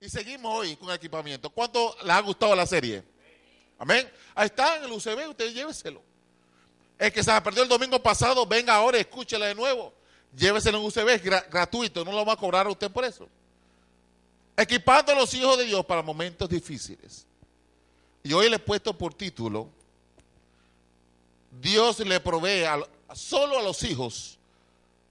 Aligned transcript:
Y 0.00 0.08
seguimos 0.08 0.54
hoy 0.54 0.76
con 0.76 0.90
equipamiento. 0.92 1.50
¿Cuánto 1.50 1.96
les 2.02 2.10
ha 2.10 2.20
gustado 2.20 2.54
la 2.54 2.66
serie? 2.66 3.02
Amén. 3.78 4.08
Ahí 4.34 4.46
está 4.46 4.76
en 4.76 4.84
el 4.84 4.92
UCB, 4.92 5.28
usted 5.30 5.52
lléveselo. 5.52 6.02
El 6.98 7.12
que 7.12 7.22
se 7.22 7.30
la 7.30 7.42
perdió 7.42 7.62
el 7.62 7.68
domingo 7.68 8.00
pasado, 8.02 8.46
venga 8.46 8.74
ahora 8.74 8.98
escúchela 8.98 9.46
de 9.46 9.54
nuevo. 9.54 9.92
Lléveselo 10.36 10.78
en 10.78 10.84
UCB, 10.84 11.08
es 11.14 11.24
gra- 11.24 11.48
gratuito, 11.50 12.04
no 12.04 12.12
lo 12.12 12.24
va 12.24 12.34
a 12.34 12.36
cobrar 12.36 12.66
a 12.66 12.70
usted 12.70 12.90
por 12.90 13.04
eso. 13.04 13.28
Equipando 14.56 15.12
a 15.12 15.14
los 15.14 15.32
hijos 15.34 15.56
de 15.58 15.64
Dios 15.64 15.84
para 15.84 16.02
momentos 16.02 16.48
difíciles. 16.48 17.26
Y 18.22 18.32
hoy 18.32 18.48
le 18.48 18.56
he 18.56 18.60
puesto 18.60 18.96
por 18.96 19.14
título, 19.14 19.68
Dios 21.60 22.00
le 22.00 22.20
provee 22.20 22.64
solo 23.14 23.58
a 23.58 23.62
los 23.62 23.82
hijos, 23.84 24.38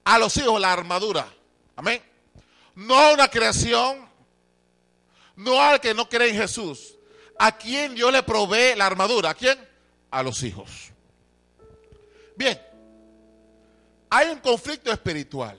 a 0.04 0.18
los 0.18 0.36
hijos 0.36 0.60
la 0.60 0.72
armadura. 0.72 1.30
Amén. 1.74 2.02
No 2.74 2.96
a 2.96 3.12
una 3.12 3.28
creación, 3.28 4.07
no 5.38 5.62
al 5.62 5.80
que 5.80 5.94
no 5.94 6.08
cree 6.08 6.30
en 6.30 6.36
Jesús. 6.36 6.96
¿A 7.38 7.56
quién 7.56 7.94
Dios 7.94 8.12
le 8.12 8.22
provee 8.24 8.74
la 8.76 8.86
armadura? 8.86 9.30
¿A 9.30 9.34
quién? 9.34 9.56
A 10.10 10.22
los 10.22 10.42
hijos. 10.42 10.90
Bien, 12.34 12.60
hay 14.10 14.30
un 14.30 14.40
conflicto 14.40 14.90
espiritual 14.90 15.56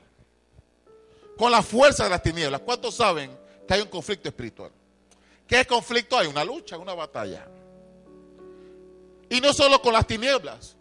con 1.38 1.52
la 1.52 1.64
fuerza 1.64 2.04
de 2.04 2.10
las 2.10 2.22
tinieblas. 2.22 2.62
¿Cuántos 2.62 2.96
saben 2.96 3.32
que 3.66 3.74
hay 3.74 3.82
un 3.82 3.88
conflicto 3.88 4.28
espiritual? 4.28 4.72
¿Qué 5.48 5.66
conflicto 5.66 6.18
hay? 6.18 6.28
Una 6.28 6.44
lucha, 6.44 6.78
una 6.78 6.94
batalla. 6.94 7.48
Y 9.30 9.40
no 9.40 9.54
solo 9.54 9.82
con 9.82 9.94
las 9.94 10.06
tinieblas, 10.06 10.76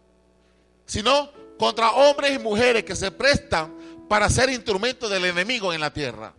sino 0.85 1.31
contra 1.57 1.91
hombres 1.91 2.33
y 2.33 2.39
mujeres 2.39 2.83
que 2.83 2.97
se 2.97 3.11
prestan 3.11 4.07
para 4.09 4.29
ser 4.29 4.49
instrumentos 4.49 5.09
del 5.09 5.23
enemigo 5.23 5.71
en 5.71 5.79
la 5.79 5.93
tierra. 5.93 6.33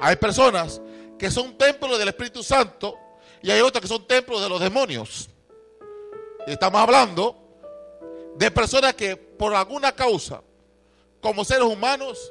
Hay 0.00 0.16
personas 0.16 0.80
que 1.24 1.30
son 1.30 1.56
templos 1.56 1.98
del 1.98 2.08
Espíritu 2.08 2.42
Santo 2.42 2.98
y 3.40 3.50
hay 3.50 3.62
otras 3.62 3.80
que 3.80 3.88
son 3.88 4.06
templos 4.06 4.42
de 4.42 4.48
los 4.50 4.60
demonios. 4.60 5.30
Estamos 6.46 6.78
hablando 6.78 7.34
de 8.36 8.50
personas 8.50 8.92
que 8.92 9.16
por 9.16 9.54
alguna 9.54 9.92
causa, 9.92 10.42
como 11.22 11.42
seres 11.42 11.64
humanos, 11.64 12.30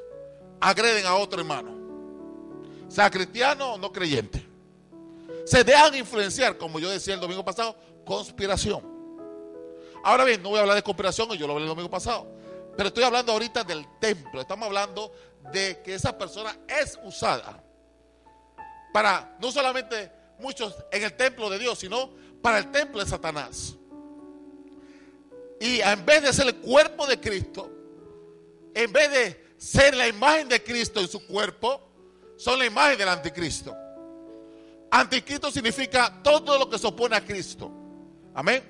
agreden 0.60 1.06
a 1.06 1.16
otro 1.16 1.40
hermano, 1.40 1.74
sea 2.86 3.10
cristiano 3.10 3.72
o 3.72 3.78
no 3.78 3.90
creyente. 3.90 4.46
Se 5.44 5.64
dejan 5.64 5.96
influenciar, 5.96 6.56
como 6.56 6.78
yo 6.78 6.88
decía 6.88 7.14
el 7.14 7.20
domingo 7.20 7.44
pasado, 7.44 7.74
conspiración. 8.04 8.80
Ahora 10.04 10.22
bien, 10.22 10.40
no 10.40 10.50
voy 10.50 10.58
a 10.58 10.60
hablar 10.60 10.76
de 10.76 10.84
conspiración, 10.84 11.32
yo 11.32 11.48
lo 11.48 11.54
hablé 11.54 11.64
el 11.64 11.70
domingo 11.70 11.90
pasado, 11.90 12.28
pero 12.76 12.90
estoy 12.90 13.02
hablando 13.02 13.32
ahorita 13.32 13.64
del 13.64 13.84
templo. 13.98 14.40
Estamos 14.40 14.66
hablando 14.66 15.12
de 15.52 15.82
que 15.82 15.94
esa 15.94 16.16
persona 16.16 16.56
es 16.68 16.96
usada 17.02 17.60
para 18.94 19.36
no 19.40 19.50
solamente 19.50 20.08
muchos 20.38 20.72
en 20.92 21.02
el 21.02 21.14
templo 21.14 21.50
de 21.50 21.58
Dios, 21.58 21.80
sino 21.80 22.10
para 22.40 22.58
el 22.58 22.70
templo 22.70 23.02
de 23.02 23.10
Satanás. 23.10 23.74
Y 25.60 25.80
en 25.80 26.06
vez 26.06 26.22
de 26.22 26.32
ser 26.32 26.46
el 26.46 26.54
cuerpo 26.58 27.04
de 27.04 27.18
Cristo, 27.18 27.68
en 28.72 28.92
vez 28.92 29.10
de 29.10 29.54
ser 29.56 29.96
la 29.96 30.06
imagen 30.06 30.48
de 30.48 30.62
Cristo 30.62 31.00
en 31.00 31.08
su 31.08 31.26
cuerpo, 31.26 31.80
son 32.36 32.56
la 32.56 32.66
imagen 32.66 32.96
del 32.96 33.08
anticristo. 33.08 33.74
Anticristo 34.92 35.50
significa 35.50 36.22
todo 36.22 36.56
lo 36.56 36.70
que 36.70 36.78
se 36.78 36.86
opone 36.86 37.16
a 37.16 37.24
Cristo. 37.24 37.72
Amén. 38.32 38.62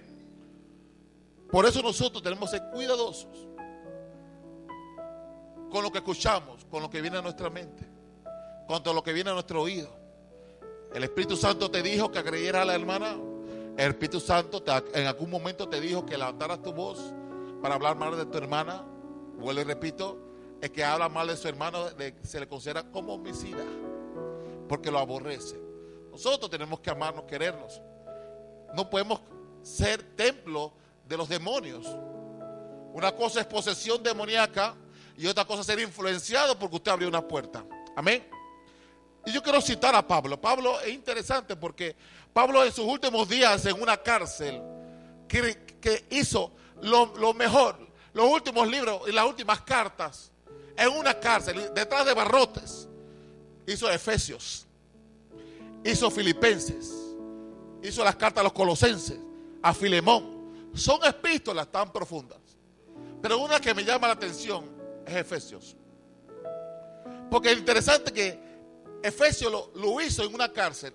Por 1.51 1.67
eso 1.67 1.83
nosotros 1.83 2.23
tenemos 2.23 2.51
que 2.51 2.57
ser 2.57 2.71
cuidadosos 2.71 3.47
con 5.71 5.83
lo 5.83 5.93
que 5.93 5.99
escuchamos, 5.99 6.65
con 6.65 6.81
lo 6.81 6.89
que 6.89 7.03
viene 7.03 7.19
a 7.19 7.23
nuestra 7.23 7.51
mente, 7.51 7.87
con 8.67 8.83
todo 8.83 8.95
lo 8.95 9.03
que 9.03 9.13
viene 9.13 9.29
a 9.29 9.35
nuestro 9.35 9.61
oído. 9.61 10.04
El 10.95 11.03
Espíritu 11.05 11.37
Santo 11.37 11.71
te 11.71 11.83
dijo 11.83 12.11
que 12.11 12.19
agrediera 12.21 12.63
a 12.63 12.65
la 12.65 12.75
hermana. 12.75 13.17
El 13.77 13.91
Espíritu 13.91 14.21
Santo 14.21 14.63
te- 14.63 15.01
en 15.01 15.07
algún 15.07 15.29
momento 15.29 15.69
te 15.69 15.81
dijo 15.81 16.07
que 16.07 16.17
levantaras 16.17 16.63
tu 16.63 16.73
voz 16.73 17.13
para 17.61 17.75
hablar 17.75 17.97
mal 17.97 18.17
de 18.17 18.25
tu 18.27 18.39
hermana. 18.39 18.85
Vuelvo 19.37 19.61
y 19.61 19.65
repito, 19.65 20.19
el 20.61 20.71
que 20.71 20.85
habla 20.85 21.09
mal 21.09 21.27
de 21.27 21.37
su 21.37 21.49
hermano 21.49 21.87
se 22.23 22.39
le 22.41 22.47
considera 22.49 22.85
como 22.85 23.15
homicida, 23.15 23.65
porque 24.69 24.91
lo 24.91 24.99
aborrece. 25.01 25.61
Nosotros 26.13 26.49
tenemos 26.49 26.79
que 26.79 26.91
amarnos, 26.91 27.25
querernos. 27.25 27.83
No 28.75 28.89
podemos 28.89 29.21
ser 29.63 30.03
templo 30.17 30.73
de 31.09 31.17
los 31.17 31.29
demonios. 31.29 31.85
Una 32.93 33.11
cosa 33.11 33.41
es 33.41 33.47
posesión 33.47 34.01
demoníaca 34.01 34.77
y 35.19 35.27
otra 35.27 35.45
cosa 35.45 35.61
es 35.63 35.67
ser 35.67 35.81
influenciado 35.81 36.57
porque 36.57 36.77
usted 36.77 36.93
abrió 36.93 37.09
una 37.09 37.27
puerta. 37.27 37.65
Amén. 37.97 38.25
Y 39.27 39.33
yo 39.33 39.43
quiero 39.43 39.61
citar 39.61 39.95
a 39.95 40.07
Pablo. 40.07 40.41
Pablo 40.41 40.81
es 40.81 40.93
interesante 40.93 41.57
porque 41.57 41.97
Pablo 42.33 42.65
en 42.65 42.73
sus 42.73 42.85
últimos 42.85 43.29
días 43.29 43.65
en 43.67 43.81
una 43.81 43.97
cárcel 43.97 44.61
que, 45.29 45.77
que 45.81 46.05
hizo 46.11 46.53
lo, 46.83 47.15
lo 47.17 47.33
mejor, 47.33 47.79
los 48.13 48.27
últimos 48.29 48.69
libros 48.69 49.03
y 49.09 49.13
las 49.13 49.27
últimas 49.27 49.63
cartas 49.63 50.31
en 50.77 50.89
una 50.89 51.19
cárcel, 51.19 51.71
detrás 51.75 52.05
de 52.05 52.15
barrotes, 52.15 52.89
hizo 53.67 53.91
Efesios, 53.91 54.67
hizo 55.85 56.11
Filipenses, 56.11 56.93
hizo 57.83 58.03
las 58.05 58.17
cartas 58.17 58.41
a 58.41 58.45
los 58.45 58.53
colosenses, 58.53 59.19
a 59.63 59.73
Filemón. 59.73 60.71
Son 60.75 60.99
epístolas 61.05 61.71
tan 61.71 61.93
profundas. 61.93 62.39
Pero 63.23 63.39
una 63.39 63.61
que 63.61 63.73
me 63.73 63.85
llama 63.85 64.09
la 64.09 64.15
atención 64.15 64.65
es 65.07 65.15
Efesios. 65.15 65.77
Porque 67.31 67.53
es 67.53 67.59
interesante 67.59 68.13
que 68.13 68.39
Efesios 69.05 69.71
lo, 69.75 70.01
hizo 70.01 70.25
en 70.25 70.35
una 70.35 70.51
cárcel. 70.51 70.95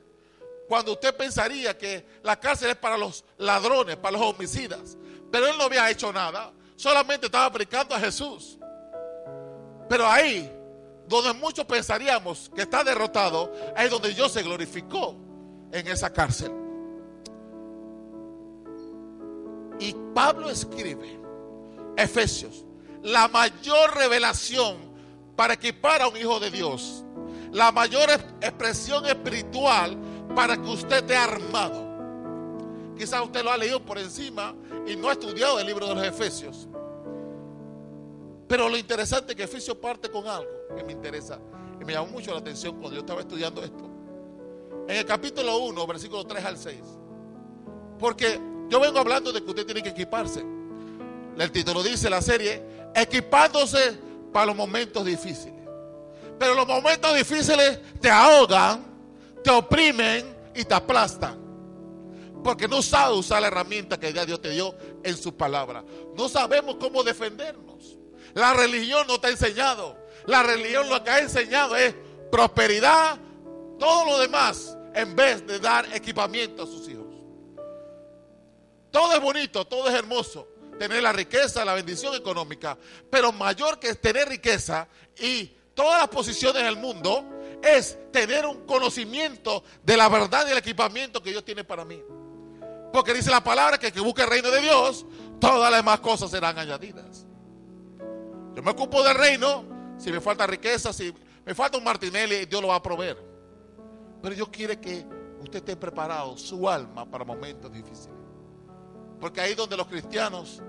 Cuando 0.67 0.93
usted 0.93 1.15
pensaría 1.15 1.77
que 1.77 2.03
la 2.23 2.39
cárcel 2.39 2.71
es 2.71 2.75
para 2.75 2.97
los 2.97 3.23
ladrones, 3.37 3.97
para 3.97 4.17
los 4.17 4.27
homicidas. 4.27 4.97
Pero 5.31 5.45
él 5.45 5.55
no 5.59 5.65
había 5.65 5.87
hecho 5.91 6.11
nada. 6.11 6.51
Solamente 6.75 7.27
estaba 7.27 7.51
predicando 7.51 7.93
a 7.93 7.99
Jesús. 7.99 8.57
Pero 9.87 10.07
ahí, 10.07 10.51
donde 11.07 11.33
muchos 11.33 11.65
pensaríamos 11.65 12.49
que 12.55 12.63
está 12.63 12.83
derrotado, 12.83 13.53
es 13.77 13.91
donde 13.91 14.11
Dios 14.11 14.31
se 14.31 14.41
glorificó 14.41 15.15
en 15.71 15.87
esa 15.87 16.11
cárcel. 16.11 16.51
Y 19.79 19.95
Pablo 20.15 20.49
escribe, 20.49 21.19
Efesios, 21.95 22.65
la 23.03 23.27
mayor 23.27 23.95
revelación 23.95 24.77
para 25.35 25.53
equipar 25.53 26.01
a 26.01 26.07
un 26.07 26.17
hijo 26.17 26.39
de 26.39 26.49
Dios, 26.49 27.05
la 27.51 27.71
mayor 27.71 28.09
es- 28.09 28.25
expresión 28.41 29.05
espiritual 29.05 29.97
para 30.35 30.55
que 30.57 30.67
usted 30.69 30.97
esté 30.97 31.15
armado. 31.15 31.87
Quizás 32.97 33.21
usted 33.23 33.43
lo 33.43 33.51
ha 33.51 33.57
leído 33.57 33.83
por 33.83 33.97
encima 33.97 34.53
y 34.85 34.95
no 34.95 35.09
ha 35.09 35.13
estudiado 35.13 35.59
el 35.59 35.65
libro 35.67 35.87
de 35.87 35.95
los 35.95 36.03
Efesios. 36.05 36.67
Pero 38.47 38.67
lo 38.67 38.77
interesante 38.77 39.31
es 39.33 39.35
que 39.37 39.43
Efesios 39.43 39.77
parte 39.77 40.09
con 40.09 40.27
algo 40.27 40.49
que 40.75 40.83
me 40.83 40.91
interesa 40.91 41.39
y 41.79 41.85
me 41.85 41.93
llamó 41.93 42.07
mucho 42.07 42.31
la 42.31 42.39
atención 42.39 42.73
cuando 42.77 42.95
yo 42.95 43.01
estaba 43.01 43.21
estudiando 43.21 43.63
esto. 43.63 43.85
En 44.87 44.95
el 44.97 45.05
capítulo 45.05 45.57
1, 45.59 45.85
versículo 45.87 46.25
3 46.25 46.43
al 46.45 46.57
6. 46.57 46.79
Porque 47.99 48.39
yo 48.69 48.79
vengo 48.79 48.97
hablando 48.99 49.31
de 49.31 49.43
que 49.43 49.49
usted 49.49 49.65
tiene 49.65 49.83
que 49.83 49.89
equiparse. 49.89 50.43
El 51.37 51.51
título 51.51 51.83
dice 51.83 52.09
la 52.09 52.21
serie, 52.21 52.61
equipándose 52.95 53.97
para 54.33 54.47
los 54.47 54.55
momentos 54.55 55.05
difíciles. 55.05 55.58
Pero 56.39 56.55
los 56.55 56.65
momentos 56.65 57.13
difíciles 57.15 57.79
te 57.99 58.09
ahogan, 58.09 58.85
te 59.43 59.51
oprimen 59.51 60.35
y 60.55 60.63
te 60.63 60.73
aplastan. 60.73 61.37
Porque 62.43 62.67
no 62.67 62.81
sabes 62.81 63.17
usar 63.17 63.41
la 63.41 63.49
herramienta 63.49 63.99
que 63.99 64.13
Dios 64.13 64.41
te 64.41 64.51
dio 64.51 64.73
en 65.03 65.17
su 65.17 65.35
palabra. 65.35 65.83
No 66.15 66.29
sabemos 66.29 66.77
cómo 66.79 67.03
defendernos. 67.03 67.97
La 68.33 68.53
religión 68.53 69.05
no 69.07 69.19
te 69.19 69.27
ha 69.27 69.31
enseñado. 69.31 69.97
La 70.25 70.41
religión 70.43 70.89
lo 70.89 71.03
que 71.03 71.09
ha 71.09 71.19
enseñado 71.19 71.75
es 71.75 71.93
prosperidad, 72.31 73.17
todo 73.77 74.05
lo 74.05 74.19
demás, 74.19 74.77
en 74.93 75.15
vez 75.15 75.45
de 75.45 75.59
dar 75.59 75.93
equipamiento 75.93 76.63
a 76.63 76.65
sus 76.65 76.87
hijos. 76.87 77.07
Todo 78.91 79.13
es 79.13 79.21
bonito, 79.21 79.65
todo 79.65 79.89
es 79.89 79.93
hermoso. 79.93 80.47
Tener 80.77 81.03
la 81.03 81.11
riqueza, 81.11 81.65
la 81.65 81.73
bendición 81.73 82.15
económica. 82.15 82.77
Pero 83.09 83.31
mayor 83.33 83.79
que 83.79 83.93
tener 83.95 84.29
riqueza 84.29 84.87
y 85.17 85.51
todas 85.79 86.01
las 86.01 86.09
posiciones 86.09 86.61
del 86.61 86.75
mundo 86.75 87.23
es 87.63 87.97
tener 88.11 88.45
un 88.45 88.65
conocimiento 88.65 89.63
de 89.81 89.95
la 89.95 90.09
verdad 90.09 90.45
y 90.45 90.51
el 90.51 90.57
equipamiento 90.57 91.23
que 91.23 91.29
Dios 91.29 91.45
tiene 91.45 91.63
para 91.63 91.85
mí. 91.85 92.03
Porque 92.91 93.13
dice 93.13 93.31
la 93.31 93.41
palabra 93.41 93.77
que 93.77 93.87
el 93.87 93.93
que 93.93 94.01
busque 94.01 94.23
el 94.23 94.29
reino 94.29 94.51
de 94.51 94.59
Dios, 94.59 95.05
todas 95.39 95.71
las 95.71 95.79
demás 95.79 96.01
cosas 96.01 96.31
serán 96.31 96.59
añadidas. 96.59 97.25
Yo 98.57 98.61
me 98.61 98.71
ocupo 98.71 99.01
del 99.03 99.15
reino, 99.15 99.63
si 99.97 100.11
me 100.11 100.19
falta 100.19 100.45
riqueza, 100.45 100.91
si 100.91 101.13
me 101.45 101.55
falta 101.55 101.77
un 101.77 101.85
Martinelli, 101.85 102.45
Dios 102.45 102.61
lo 102.61 102.67
va 102.67 102.75
a 102.75 102.83
proveer. 102.83 103.17
Pero 104.21 104.35
Dios 104.35 104.49
quiere 104.49 104.81
que 104.81 105.05
usted 105.39 105.59
esté 105.59 105.77
preparado, 105.77 106.37
su 106.37 106.67
alma, 106.67 107.09
para 107.09 107.23
momentos 107.23 107.71
difíciles. 107.71 108.17
Porque 109.21 109.39
ahí 109.39 109.55
donde 109.55 109.77
los 109.77 109.87
cristianos 109.87 110.61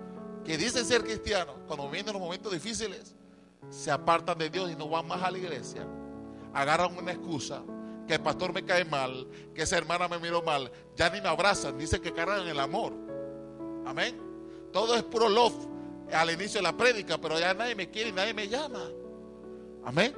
que 0.44 0.56
dicen 0.56 0.84
ser 0.84 1.02
cristianos, 1.02 1.56
cuando 1.66 1.90
vienen 1.90 2.12
los 2.12 2.22
momentos 2.22 2.52
difíciles, 2.52 3.16
se 3.68 3.90
apartan 3.90 4.38
de 4.38 4.50
Dios 4.50 4.70
y 4.70 4.76
no 4.76 4.88
van 4.88 5.06
más 5.06 5.22
a 5.22 5.30
la 5.30 5.38
iglesia. 5.38 5.86
Agarran 6.52 6.96
una 6.96 7.12
excusa, 7.12 7.62
que 8.06 8.14
el 8.14 8.20
pastor 8.20 8.52
me 8.52 8.64
cae 8.64 8.84
mal, 8.84 9.28
que 9.54 9.62
esa 9.62 9.78
hermana 9.78 10.08
me 10.08 10.18
miró 10.18 10.42
mal, 10.42 10.70
ya 10.96 11.10
ni 11.10 11.20
me 11.20 11.28
abrazan, 11.28 11.78
dicen 11.78 12.02
que 12.02 12.12
cargan 12.12 12.46
el 12.48 12.58
amor. 12.58 12.92
Amén. 13.86 14.20
Todo 14.72 14.94
es 14.96 15.02
puro 15.04 15.28
love 15.28 15.54
al 16.12 16.30
inicio 16.30 16.58
de 16.58 16.62
la 16.62 16.76
prédica, 16.76 17.18
pero 17.18 17.38
ya 17.38 17.54
nadie 17.54 17.74
me 17.74 17.88
quiere 17.88 18.10
y 18.10 18.12
nadie 18.12 18.34
me 18.34 18.48
llama. 18.48 18.90
Amén. 19.84 20.14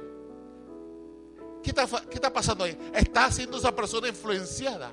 ¿Qué 1.61 1.69
está, 1.69 1.87
¿Qué 2.09 2.15
está 2.15 2.33
pasando 2.33 2.63
ahí? 2.63 2.77
Está 2.93 3.31
siendo 3.31 3.57
esa 3.57 3.75
persona 3.75 4.07
influenciada 4.07 4.91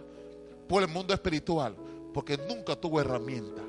por 0.69 0.83
el 0.83 0.89
mundo 0.89 1.13
espiritual, 1.15 1.75
porque 2.13 2.37
nunca 2.37 2.77
tuvo 2.77 3.01
herramienta. 3.01 3.63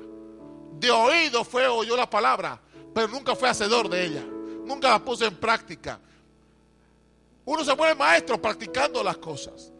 De 0.78 0.90
oído 0.90 1.42
fue, 1.42 1.66
oyó 1.66 1.96
la 1.96 2.08
palabra, 2.08 2.60
pero 2.94 3.08
nunca 3.08 3.34
fue 3.34 3.48
hacedor 3.48 3.88
de 3.88 4.04
ella. 4.04 4.24
Nunca 4.72 4.88
la 4.88 5.04
puso 5.04 5.26
en 5.26 5.36
práctica. 5.36 6.00
Uno 7.44 7.62
se 7.62 7.74
vuelve 7.74 7.94
maestro 7.94 8.40
practicando 8.40 9.02
las 9.04 9.18
cosas. 9.18 9.70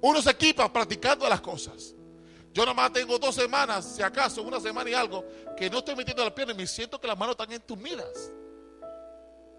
Uno 0.00 0.22
se 0.22 0.30
equipa 0.30 0.72
practicando 0.72 1.28
las 1.28 1.42
cosas. 1.42 1.94
Yo 2.54 2.64
nomás 2.64 2.94
tengo 2.94 3.18
dos 3.18 3.34
semanas, 3.34 3.84
si 3.96 4.02
acaso, 4.02 4.42
una 4.42 4.58
semana 4.58 4.88
y 4.88 4.94
algo, 4.94 5.22
que 5.54 5.68
no 5.68 5.78
estoy 5.78 5.96
metiendo 5.96 6.24
la 6.24 6.34
pierna 6.34 6.54
y 6.54 6.56
me 6.56 6.66
siento 6.66 6.98
que 6.98 7.06
las 7.06 7.18
manos 7.18 7.34
están 7.34 7.52
entumidas. 7.52 8.32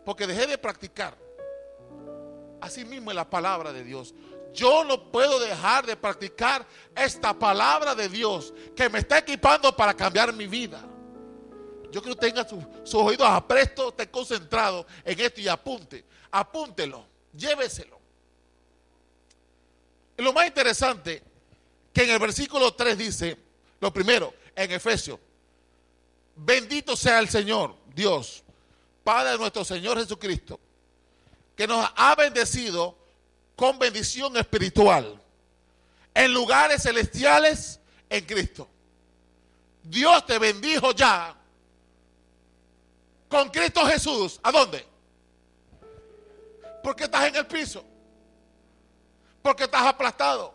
Porque 0.03 0.25
dejé 0.25 0.47
de 0.47 0.57
practicar. 0.57 1.15
Así 2.59 2.83
mismo 2.83 3.11
es 3.11 3.15
la 3.15 3.29
palabra 3.29 3.71
de 3.71 3.83
Dios. 3.83 4.15
Yo 4.53 4.83
no 4.85 5.11
puedo 5.11 5.39
dejar 5.39 5.85
de 5.85 5.95
practicar 5.95 6.65
esta 6.95 7.31
palabra 7.31 7.93
de 7.93 8.09
Dios 8.09 8.51
que 8.75 8.89
me 8.89 8.99
está 8.99 9.19
equipando 9.19 9.75
para 9.75 9.93
cambiar 9.93 10.33
mi 10.33 10.47
vida. 10.47 10.83
Yo 11.93 12.01
quiero 12.01 12.17
que 12.17 12.25
tenga 12.25 12.43
sus, 12.47 12.95
oídos 12.95 13.27
aprestos, 13.27 13.89
esté 13.89 14.09
concentrado 14.09 14.87
en 15.05 15.19
esto 15.19 15.39
y 15.39 15.47
apunte. 15.47 16.03
Apúntelo, 16.31 17.05
lléveselo. 17.31 17.99
Y 20.17 20.23
lo 20.23 20.33
más 20.33 20.47
interesante, 20.47 21.21
que 21.93 22.03
en 22.03 22.09
el 22.09 22.17
versículo 22.17 22.73
3 22.73 22.97
dice, 22.97 23.37
lo 23.79 23.93
primero, 23.93 24.33
en 24.55 24.71
Efesios, 24.71 25.19
bendito 26.35 26.95
sea 26.95 27.19
el 27.19 27.29
Señor, 27.29 27.75
Dios, 27.93 28.43
Padre 29.03 29.33
de 29.33 29.37
nuestro 29.37 29.63
Señor 29.63 29.99
Jesucristo, 29.99 30.59
que 31.55 31.67
nos 31.67 31.87
ha 31.95 32.15
bendecido 32.15 32.97
con 33.55 33.77
bendición 33.77 34.35
espiritual 34.37 35.21
en 36.15 36.33
lugares 36.33 36.81
celestiales 36.81 37.79
en 38.09 38.25
Cristo. 38.25 38.67
Dios 39.83 40.25
te 40.25 40.39
bendijo 40.39 40.91
ya 40.93 41.37
con 43.33 43.49
Cristo 43.49 43.85
Jesús. 43.85 44.39
¿A 44.43 44.51
dónde? 44.51 44.85
Porque 46.83 47.05
estás 47.05 47.27
en 47.27 47.35
el 47.35 47.47
piso. 47.47 47.83
Porque 49.41 49.63
estás 49.63 49.85
aplastado. 49.85 50.53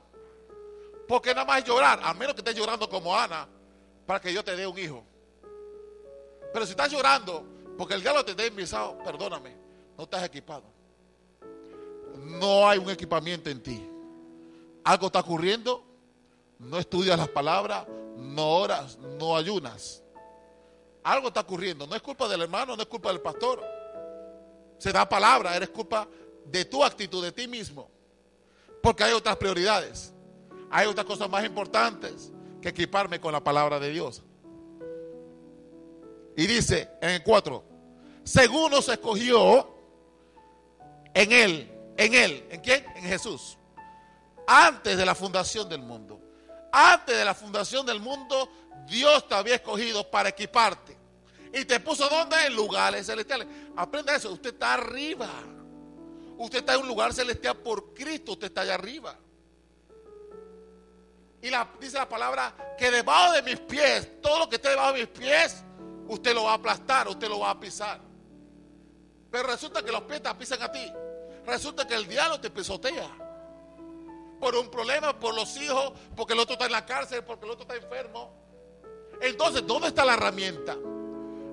Porque 1.08 1.34
nada 1.34 1.44
más 1.44 1.64
llorar, 1.64 1.98
a 2.02 2.14
menos 2.14 2.34
que 2.34 2.40
estés 2.40 2.54
llorando 2.54 2.88
como 2.88 3.16
Ana, 3.16 3.48
para 4.06 4.20
que 4.20 4.32
yo 4.32 4.44
te 4.44 4.54
dé 4.54 4.66
un 4.66 4.78
hijo. 4.78 5.02
Pero 6.52 6.64
si 6.64 6.70
estás 6.70 6.92
llorando 6.92 7.44
porque 7.76 7.94
el 7.94 8.02
galo 8.02 8.24
te 8.24 8.34
dé 8.34 8.46
envisado, 8.46 8.98
perdóname, 8.98 9.56
no 9.96 10.04
estás 10.04 10.22
equipado 10.24 10.78
no 12.28 12.68
hay 12.68 12.78
un 12.78 12.90
equipamiento 12.90 13.50
en 13.50 13.62
ti. 13.62 13.88
Algo 14.84 15.06
está 15.06 15.20
ocurriendo, 15.20 15.84
no 16.58 16.78
estudias 16.78 17.18
las 17.18 17.28
palabras, 17.28 17.86
no 18.16 18.48
oras, 18.56 18.98
no 19.18 19.36
ayunas. 19.36 20.02
Algo 21.08 21.28
está 21.28 21.40
ocurriendo, 21.40 21.86
no 21.86 21.94
es 21.94 22.02
culpa 22.02 22.28
del 22.28 22.42
hermano, 22.42 22.76
no 22.76 22.82
es 22.82 22.88
culpa 22.88 23.08
del 23.08 23.20
pastor. 23.20 23.64
Se 24.78 24.92
da 24.92 25.08
palabra, 25.08 25.56
eres 25.56 25.70
culpa 25.70 26.08
de 26.44 26.64
tu 26.64 26.84
actitud, 26.84 27.22
de 27.22 27.32
ti 27.32 27.48
mismo. 27.48 27.90
Porque 28.82 29.04
hay 29.04 29.12
otras 29.12 29.36
prioridades. 29.36 30.12
Hay 30.70 30.86
otras 30.86 31.06
cosas 31.06 31.28
más 31.28 31.44
importantes 31.44 32.30
que 32.60 32.68
equiparme 32.68 33.20
con 33.20 33.32
la 33.32 33.42
palabra 33.42 33.80
de 33.80 33.90
Dios. 33.90 34.22
Y 36.36 36.46
dice 36.46 36.88
en 37.00 37.10
el 37.10 37.22
4, 37.22 37.64
según 38.22 38.70
nos 38.70 38.88
escogió 38.88 39.68
en 41.14 41.32
él 41.32 41.78
en 41.98 42.14
Él. 42.14 42.46
¿En 42.50 42.60
quién? 42.60 42.86
En 42.96 43.02
Jesús. 43.02 43.58
Antes 44.46 44.96
de 44.96 45.04
la 45.04 45.14
fundación 45.14 45.68
del 45.68 45.82
mundo. 45.82 46.18
Antes 46.72 47.18
de 47.18 47.24
la 47.24 47.34
fundación 47.34 47.84
del 47.84 48.00
mundo, 48.00 48.48
Dios 48.86 49.28
te 49.28 49.34
había 49.34 49.56
escogido 49.56 50.08
para 50.08 50.30
equiparte. 50.30 50.87
Y 51.52 51.64
te 51.64 51.80
puso 51.80 52.08
¿dónde? 52.08 52.36
En 52.46 52.54
lugares 52.54 53.06
celestiales. 53.06 53.46
Aprenda 53.76 54.14
eso. 54.14 54.32
Usted 54.32 54.52
está 54.54 54.74
arriba. 54.74 55.30
Usted 56.36 56.58
está 56.58 56.74
en 56.74 56.82
un 56.82 56.88
lugar 56.88 57.12
celestial 57.12 57.56
por 57.56 57.94
Cristo. 57.94 58.32
Usted 58.32 58.48
está 58.48 58.62
allá 58.62 58.74
arriba. 58.74 59.18
Y 61.40 61.50
dice 61.80 61.96
la 61.96 62.08
palabra 62.08 62.74
que 62.76 62.90
debajo 62.90 63.32
de 63.32 63.42
mis 63.42 63.60
pies, 63.60 64.20
todo 64.20 64.40
lo 64.40 64.48
que 64.48 64.56
esté 64.56 64.70
debajo 64.70 64.92
de 64.92 65.00
mis 65.00 65.08
pies, 65.08 65.62
usted 66.08 66.34
lo 66.34 66.44
va 66.44 66.52
a 66.52 66.54
aplastar, 66.54 67.06
usted 67.06 67.28
lo 67.28 67.40
va 67.40 67.50
a 67.50 67.60
pisar. 67.60 68.00
Pero 69.30 69.48
resulta 69.48 69.82
que 69.82 69.92
los 69.92 70.02
pies 70.02 70.22
te 70.22 70.34
pisan 70.34 70.62
a 70.62 70.72
ti. 70.72 70.92
Resulta 71.46 71.86
que 71.86 71.94
el 71.94 72.08
diablo 72.08 72.40
te 72.40 72.50
pisotea. 72.50 73.08
Por 74.40 74.54
un 74.56 74.70
problema, 74.70 75.18
por 75.18 75.34
los 75.34 75.56
hijos, 75.56 75.92
porque 76.16 76.32
el 76.32 76.40
otro 76.40 76.54
está 76.54 76.66
en 76.66 76.72
la 76.72 76.84
cárcel, 76.84 77.24
porque 77.24 77.44
el 77.44 77.52
otro 77.52 77.62
está 77.62 77.76
enfermo. 77.76 78.32
Entonces, 79.20 79.66
¿dónde 79.66 79.88
está 79.88 80.04
la 80.04 80.14
herramienta? 80.14 80.76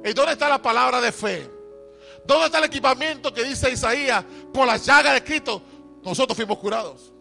¿Y 0.05 0.13
dónde 0.13 0.33
está 0.33 0.47
la 0.47 0.61
palabra 0.61 1.01
de 1.01 1.11
fe? 1.11 1.49
¿Dónde 2.25 2.45
está 2.45 2.59
el 2.59 2.65
equipamiento 2.65 3.33
que 3.33 3.43
dice 3.43 3.71
Isaías? 3.71 4.23
Por 4.53 4.65
la 4.67 4.77
llaga 4.77 5.13
de 5.13 5.23
Cristo, 5.23 5.61
nosotros 6.03 6.35
fuimos 6.35 6.57
curados. 6.59 7.11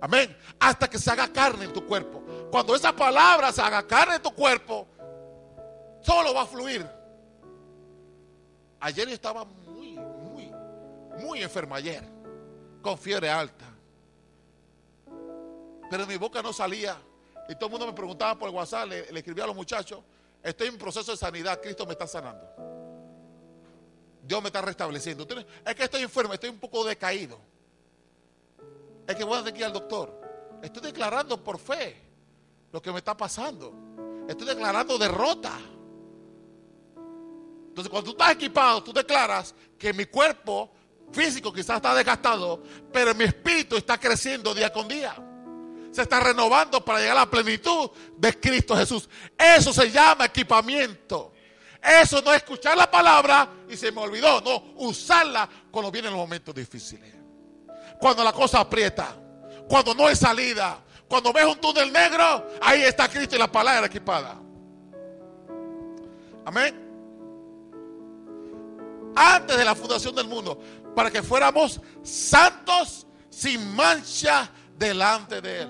Amén. 0.00 0.36
Hasta 0.60 0.88
que 0.88 0.98
se 0.98 1.10
haga 1.10 1.32
carne 1.32 1.64
en 1.64 1.72
tu 1.72 1.84
cuerpo. 1.84 2.22
Cuando 2.50 2.74
esa 2.76 2.94
palabra 2.94 3.50
se 3.50 3.62
haga 3.62 3.86
carne 3.86 4.16
en 4.16 4.22
tu 4.22 4.30
cuerpo, 4.30 4.86
solo 6.02 6.34
va 6.34 6.42
a 6.42 6.46
fluir. 6.46 6.86
Ayer 8.80 9.08
estaba 9.08 9.44
muy 11.18 11.42
enferma 11.42 11.76
ayer, 11.76 12.04
con 12.80 12.96
fiebre 12.96 13.28
alta. 13.28 13.64
Pero 15.90 16.06
mi 16.06 16.16
boca 16.16 16.42
no 16.42 16.52
salía. 16.52 16.96
Y 17.48 17.54
todo 17.54 17.66
el 17.66 17.70
mundo 17.70 17.86
me 17.86 17.92
preguntaba 17.92 18.38
por 18.38 18.48
el 18.48 18.54
WhatsApp, 18.54 18.88
le, 18.88 19.18
escribía 19.18 19.44
a 19.44 19.46
los 19.46 19.56
muchachos, 19.56 20.00
estoy 20.42 20.68
en 20.68 20.78
proceso 20.78 21.12
de 21.12 21.16
sanidad, 21.16 21.60
Cristo 21.60 21.86
me 21.86 21.92
está 21.92 22.06
sanando. 22.06 22.46
Dios 24.22 24.42
me 24.42 24.48
está 24.48 24.60
restableciendo. 24.60 25.26
Es 25.64 25.74
que 25.74 25.84
estoy 25.84 26.02
enfermo, 26.02 26.34
estoy 26.34 26.50
un 26.50 26.58
poco 26.58 26.84
decaído. 26.84 27.38
Es 29.06 29.16
que 29.16 29.24
voy 29.24 29.38
a 29.38 29.40
aquí 29.40 29.62
al 29.62 29.72
doctor. 29.72 30.20
Estoy 30.62 30.82
declarando 30.82 31.42
por 31.42 31.58
fe 31.58 31.96
lo 32.72 32.82
que 32.82 32.92
me 32.92 32.98
está 32.98 33.16
pasando. 33.16 33.72
Estoy 34.28 34.48
declarando 34.48 34.98
derrota. 34.98 35.58
Entonces, 37.68 37.90
cuando 37.90 38.10
tú 38.10 38.18
estás 38.18 38.34
equipado, 38.34 38.82
tú 38.82 38.92
declaras 38.92 39.54
que 39.78 39.92
mi 39.94 40.04
cuerpo 40.04 40.70
físico 41.10 41.52
quizás 41.52 41.76
está 41.76 41.94
desgastado, 41.94 42.62
pero 42.92 43.14
mi 43.14 43.24
espíritu 43.24 43.76
está 43.76 43.98
creciendo 43.98 44.52
día 44.52 44.70
con 44.72 44.88
día. 44.88 45.16
Se 45.90 46.02
está 46.02 46.20
renovando 46.20 46.84
para 46.84 47.00
llegar 47.00 47.16
a 47.16 47.20
la 47.20 47.30
plenitud 47.30 47.90
de 48.16 48.38
Cristo 48.38 48.76
Jesús. 48.76 49.08
Eso 49.36 49.72
se 49.72 49.90
llama 49.90 50.26
equipamiento. 50.26 51.32
Eso 51.82 52.20
no 52.22 52.32
es 52.32 52.38
escuchar 52.38 52.76
la 52.76 52.90
palabra 52.90 53.48
y 53.68 53.76
se 53.76 53.92
me 53.92 54.00
olvidó, 54.00 54.40
no, 54.40 54.74
usarla 54.76 55.48
cuando 55.70 55.90
vienen 55.90 56.10
los 56.10 56.18
momentos 56.18 56.54
difíciles. 56.54 57.14
Cuando 58.00 58.24
la 58.24 58.32
cosa 58.32 58.60
aprieta, 58.60 59.16
cuando 59.68 59.94
no 59.94 60.06
hay 60.06 60.16
salida, 60.16 60.82
cuando 61.08 61.32
ves 61.32 61.46
un 61.46 61.56
túnel 61.56 61.92
negro, 61.92 62.46
ahí 62.60 62.82
está 62.82 63.08
Cristo 63.08 63.36
y 63.36 63.38
la 63.38 63.50
palabra 63.50 63.86
equipada. 63.86 64.36
Amén. 66.44 66.86
Antes 69.14 69.56
de 69.56 69.64
la 69.64 69.74
fundación 69.74 70.14
del 70.14 70.28
mundo, 70.28 70.60
para 70.94 71.10
que 71.10 71.22
fuéramos 71.22 71.80
santos 72.02 73.06
sin 73.30 73.74
mancha 73.74 74.50
delante 74.78 75.40
de 75.40 75.62
Él. 75.62 75.68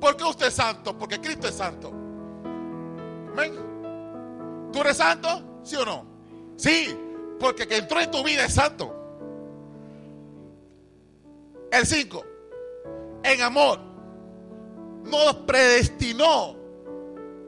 ¿Por 0.00 0.16
qué 0.16 0.24
usted 0.24 0.46
es 0.46 0.54
santo? 0.54 0.96
Porque 0.96 1.20
Cristo 1.20 1.48
es 1.48 1.54
santo. 1.54 1.88
Amén. 3.32 3.54
¿Tú 4.72 4.80
eres 4.80 4.96
santo? 4.96 5.60
¿Sí 5.62 5.76
o 5.76 5.84
no? 5.84 6.04
Sí, 6.56 6.96
porque 7.38 7.66
que 7.66 7.78
entró 7.78 8.00
en 8.00 8.10
tu 8.10 8.22
vida 8.22 8.44
es 8.44 8.54
santo. 8.54 8.94
El 11.70 11.86
5. 11.86 12.24
En 13.22 13.42
amor. 13.42 13.80
Nos 15.04 15.34
predestinó. 15.46 16.56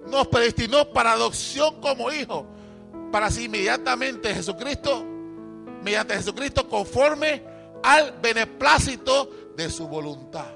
Nos 0.06 0.28
predestinó 0.28 0.90
para 0.90 1.12
adopción 1.12 1.80
como 1.80 2.10
hijos. 2.10 2.44
Para 3.12 3.30
si 3.30 3.44
inmediatamente 3.44 4.34
Jesucristo, 4.34 5.04
mediante 5.82 6.14
Jesucristo, 6.14 6.68
conforme 6.68 7.42
al 7.82 8.12
beneplácito 8.20 9.30
de 9.58 9.68
su 9.68 9.88
voluntad. 9.88 10.46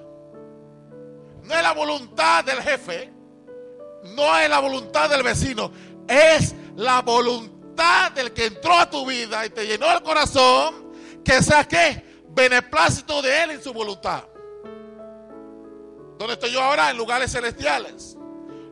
No 1.42 1.54
es 1.54 1.62
la 1.62 1.73
voluntad 1.73 2.44
del 2.44 2.62
jefe, 2.62 3.12
no 4.14 4.38
es 4.38 4.49
la 4.49 4.61
voluntad 4.61 5.11
del 5.11 5.25
vecino, 5.25 5.73
es 6.06 6.54
la 6.76 7.02
voluntad 7.02 8.12
del 8.12 8.32
que 8.32 8.47
entró 8.47 8.78
a 8.78 8.88
tu 8.88 9.04
vida 9.04 9.44
y 9.44 9.50
te 9.50 9.66
llenó 9.66 9.90
el 9.92 10.04
corazón, 10.04 10.92
que 11.25 11.42
sea 11.42 11.64
que 11.64 12.23
beneplácito 12.28 13.21
de 13.23 13.42
él 13.42 13.50
en 13.50 13.62
su 13.62 13.73
voluntad. 13.73 14.23
¿Dónde 16.16 16.35
estoy 16.35 16.52
yo 16.52 16.62
ahora? 16.62 16.90
En 16.90 16.97
lugares 16.97 17.32
celestiales 17.32 18.16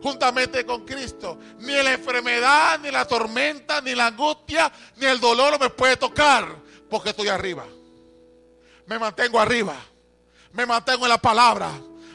juntamente 0.01 0.65
con 0.65 0.87
Cristo. 0.87 1.41
Ni 1.59 1.73
la 1.73 1.93
enfermedad, 1.93 2.79
ni 2.79 2.93
la 2.93 3.05
tormenta, 3.05 3.81
ni 3.81 3.97
la 3.97 4.07
angustia, 4.07 4.71
ni 4.97 5.07
el 5.07 5.19
dolor 5.19 5.59
me 5.59 5.71
puede 5.71 5.97
tocar 5.97 6.47
porque 6.89 7.11
estoy 7.11 7.27
arriba. 7.27 7.67
Me 8.87 8.97
mantengo 8.97 9.41
arriba. 9.41 9.75
Me 10.53 10.67
mantengo 10.67 11.05
en 11.05 11.11
la 11.11 11.19
palabra. 11.19 11.71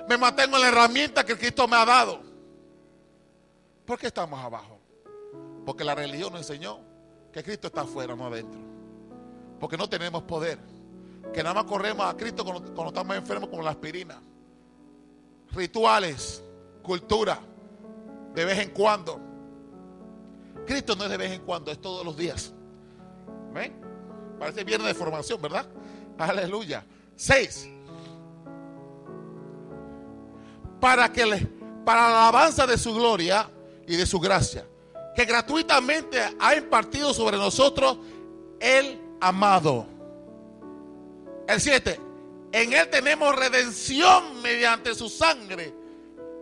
Me 0.08 0.18
mantengo 0.18 0.56
en 0.58 0.62
la 0.62 0.68
herramienta 0.70 1.26
que 1.26 1.38
Cristo 1.38 1.68
me 1.68 1.76
ha 1.76 1.86
dado. 1.86 2.22
¿Por 3.86 3.98
qué 4.00 4.08
estamos 4.08 4.40
abajo? 4.40 4.80
Porque 5.66 5.84
la 5.84 5.96
religión 5.96 6.32
nos 6.32 6.42
enseñó 6.42 6.80
que 7.32 7.44
Cristo 7.44 7.68
está 7.68 7.82
afuera, 7.82 8.16
no 8.16 8.28
adentro. 8.28 8.60
Porque 9.60 9.78
no 9.78 9.90
tenemos 9.90 10.24
poder. 10.24 10.60
Que 11.34 11.42
nada 11.42 11.56
más 11.56 11.66
corremos 11.66 12.06
a 12.06 12.16
Cristo 12.16 12.46
cuando, 12.46 12.88
estamos 12.88 13.16
enfermos 13.16 13.50
como 13.50 13.64
la 13.64 13.72
aspirina. 13.72 14.22
Rituales, 15.52 16.44
cultura 16.84 17.40
de 18.34 18.46
vez 18.46 18.60
en 18.60 18.70
cuando. 18.72 19.20
Cristo 20.66 20.96
no 20.96 21.06
es 21.06 21.10
de 21.10 21.18
vez 21.18 21.32
en 21.32 21.42
cuando, 21.42 21.72
es 21.72 21.80
todos 21.80 22.06
los 22.06 22.16
días. 22.16 22.54
¿Ven? 23.54 23.74
Parece 24.40 24.64
viernes 24.64 24.88
de 24.88 24.94
formación, 24.94 25.42
¿verdad? 25.42 25.66
Aleluya. 26.18 26.86
Seis. 27.16 27.70
Para 30.80 31.12
que 31.12 31.26
le, 31.26 31.48
para 31.86 32.10
la 32.10 32.28
alabanza 32.28 32.68
de 32.68 32.78
su 32.78 32.94
gloria 32.94 33.50
y 33.88 33.96
de 33.96 34.06
su 34.06 34.20
gracia, 34.20 34.66
que 35.16 35.26
gratuitamente 35.26 36.20
ha 36.40 36.56
impartido 36.56 37.14
sobre 37.14 37.38
nosotros 37.38 37.98
el 38.60 39.02
amado. 39.22 39.88
El 41.48 41.62
7. 41.62 42.00
En 42.52 42.74
él 42.74 42.90
tenemos 42.90 43.36
redención 43.36 44.42
mediante 44.42 44.96
su 44.96 45.10
sangre 45.10 45.74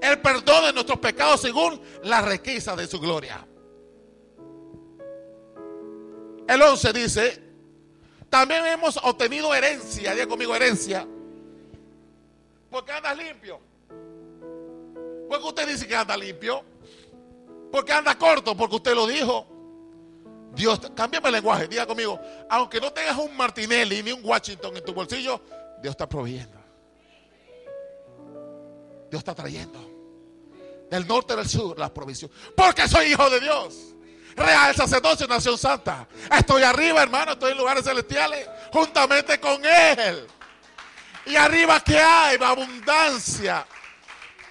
el 0.04 0.20
perdón 0.20 0.66
de 0.66 0.74
nuestros 0.74 1.00
pecados 1.00 1.40
según 1.40 1.80
la 2.04 2.22
riqueza 2.22 2.76
de 2.76 2.88
su 2.88 3.00
gloria. 3.00 3.48
El 6.46 6.62
11 6.62 6.94
dice, 6.94 7.44
también 8.30 8.66
hemos 8.66 8.98
obtenido 8.98 9.56
herencia, 9.56 10.12
diga 10.14 10.28
conmigo 10.28 10.54
herencia, 10.54 11.08
porque 12.70 12.92
andas 12.92 13.18
limpio. 13.18 13.62
Porque 15.34 15.48
usted 15.48 15.68
dice 15.68 15.88
que 15.88 15.96
anda 15.96 16.16
limpio. 16.16 16.64
Porque 17.72 17.92
anda 17.92 18.16
corto, 18.16 18.56
porque 18.56 18.76
usted 18.76 18.94
lo 18.94 19.08
dijo. 19.08 19.48
Dios, 20.54 20.80
cámbiame 20.96 21.30
el 21.30 21.34
lenguaje, 21.34 21.68
diga 21.68 21.88
conmigo, 21.88 22.20
aunque 22.48 22.80
no 22.80 22.94
tengas 22.94 23.18
un 23.18 23.36
Martinelli 23.36 24.04
ni 24.04 24.12
un 24.12 24.24
Washington 24.24 24.78
en 24.78 24.86
tu 24.86 24.94
bolsillo, 24.94 25.42
Dios 25.82 25.94
está 25.94 26.08
proveyendo. 26.08 26.56
Dios 29.10 29.22
está 29.22 29.34
trayendo 29.34 29.80
del 30.92 31.08
norte 31.08 31.36
del 31.36 31.50
sur, 31.50 31.80
la 31.80 31.92
provisión. 31.92 32.30
Porque 32.56 32.88
soy 32.88 33.08
hijo 33.08 33.28
de 33.32 33.40
Dios. 33.40 33.96
Real 34.36 34.76
sacerdocio, 34.76 35.26
nación 35.26 35.58
santa. 35.58 36.08
Estoy 36.32 36.62
arriba, 36.62 37.02
hermano, 37.02 37.32
estoy 37.32 37.54
en 37.54 37.58
lugares 37.58 37.86
celestiales, 37.86 38.48
juntamente 38.72 39.40
con 39.40 39.66
Él. 39.66 40.28
Y 41.26 41.36
arriba 41.36 41.80
que 41.80 41.98
hay 41.98 42.38
abundancia. 42.40 43.66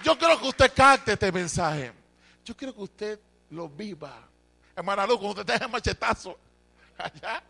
Yo 0.02 0.18
quiero 0.18 0.40
que 0.40 0.48
usted 0.48 0.72
capte 0.74 1.12
este 1.12 1.30
mensaje. 1.30 1.92
Yo 2.44 2.56
quiero 2.56 2.74
que 2.74 2.82
usted 2.82 3.20
lo 3.50 3.68
viva. 3.68 4.28
Hermana 4.74 5.06
Luz, 5.06 5.18
cuando 5.18 5.40
usted 5.40 5.54
tenga 5.54 5.68
machetazo. 5.68 6.38
Allá. 6.98 7.42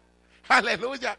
Aleluya. 0.49 1.18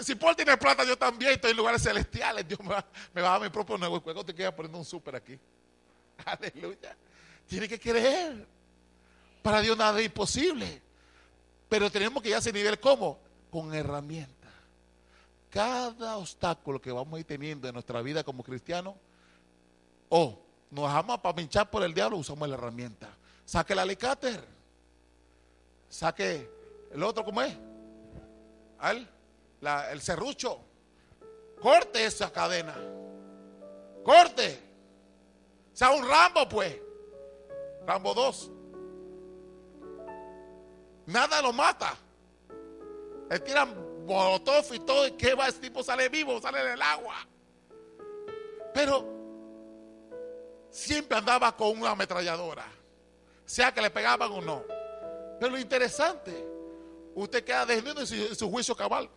Si 0.00 0.14
Paul 0.14 0.34
tiene 0.34 0.56
plata, 0.56 0.84
yo 0.84 0.96
también 0.96 1.32
estoy 1.32 1.50
en 1.50 1.56
lugares 1.56 1.82
celestiales. 1.82 2.46
Dios 2.48 2.60
me 2.60 2.70
va, 2.70 2.84
me 3.12 3.20
va 3.20 3.28
a 3.28 3.32
dar 3.32 3.42
mi 3.42 3.50
propio 3.50 3.76
negocio. 3.76 4.24
Te 4.24 4.34
queda 4.34 4.54
poniendo 4.54 4.78
un 4.78 4.84
súper 4.84 5.16
aquí. 5.16 5.38
Aleluya. 6.24 6.96
Tiene 7.46 7.68
que 7.68 7.78
creer. 7.78 8.46
Para 9.42 9.60
Dios 9.60 9.76
nada 9.76 9.98
es 10.00 10.06
imposible. 10.06 10.80
Pero 11.68 11.90
tenemos 11.90 12.22
que 12.22 12.30
ir 12.30 12.34
a 12.34 12.38
ese 12.38 12.52
nivel 12.52 12.78
como 12.78 13.18
con 13.50 13.74
herramientas. 13.74 14.50
Cada 15.50 16.16
obstáculo 16.16 16.80
que 16.80 16.90
vamos 16.90 17.14
a 17.14 17.20
ir 17.20 17.26
teniendo 17.26 17.68
en 17.68 17.74
nuestra 17.74 18.00
vida 18.00 18.24
como 18.24 18.42
cristianos, 18.42 18.94
o 20.14 20.38
nos 20.70 20.92
vamos 20.92 21.20
a 21.22 21.34
pinchar 21.34 21.70
por 21.70 21.82
el 21.82 21.94
diablo, 21.94 22.18
usamos 22.18 22.46
la 22.46 22.54
herramienta. 22.54 23.08
Saque 23.46 23.72
el 23.72 23.78
alicate. 23.78 24.38
Saque 25.88 26.50
el 26.90 27.02
otro, 27.02 27.24
¿cómo 27.24 27.40
es? 27.40 27.56
el 29.90 30.00
serrucho. 30.02 30.60
Corte 31.62 32.04
esa 32.04 32.30
cadena. 32.30 32.74
Corte 34.04 34.60
sea 35.72 35.90
un 35.92 36.06
Rambo, 36.06 36.46
pues. 36.46 36.76
Rambo 37.86 38.12
2. 38.12 38.50
Nada 41.06 41.40
lo 41.40 41.54
mata. 41.54 41.94
Le 43.30 43.40
tiran 43.40 44.04
molotov 44.04 44.74
y 44.74 44.78
todo. 44.80 45.06
¿Y 45.06 45.12
qué 45.12 45.34
va? 45.34 45.48
Ese 45.48 45.60
tipo 45.60 45.82
sale 45.82 46.10
vivo, 46.10 46.38
sale 46.38 46.62
del 46.62 46.82
agua. 46.82 47.14
Pero 48.74 49.21
siempre 50.72 51.18
andaba 51.18 51.54
con 51.54 51.78
una 51.78 51.90
ametralladora. 51.90 52.64
Sea 53.44 53.72
que 53.72 53.82
le 53.82 53.90
pegaban 53.90 54.32
o 54.32 54.40
no. 54.40 54.64
Pero 55.38 55.52
lo 55.52 55.58
interesante, 55.58 56.32
usted 57.14 57.44
queda 57.44 57.66
desnudo 57.66 58.00
en 58.00 58.34
su, 58.34 58.50
juicio 58.50 58.74
cabal. 58.74 59.08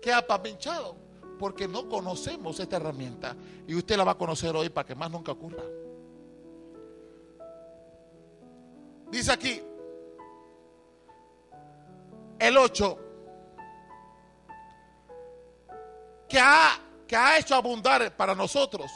Queda 0.00 0.42
pinchado 0.42 0.94
porque 1.38 1.66
no 1.66 1.88
conocemos 1.88 2.60
esta 2.60 2.76
herramienta 2.76 3.34
y 3.66 3.74
usted 3.74 3.96
la 3.96 4.04
va 4.04 4.12
a 4.12 4.18
conocer 4.18 4.54
hoy 4.54 4.68
para 4.68 4.86
que 4.86 4.94
más 4.94 5.10
nunca 5.10 5.32
ocurra. 5.32 5.64
Dice 9.10 9.32
aquí, 9.32 9.62
el 12.38 12.56
8, 12.56 12.98
que 16.28 16.38
ha, 16.38 16.78
que 17.06 17.16
ha 17.16 17.38
hecho 17.38 17.54
abundar 17.54 18.14
para 18.16 18.34
nosotros 18.34 18.90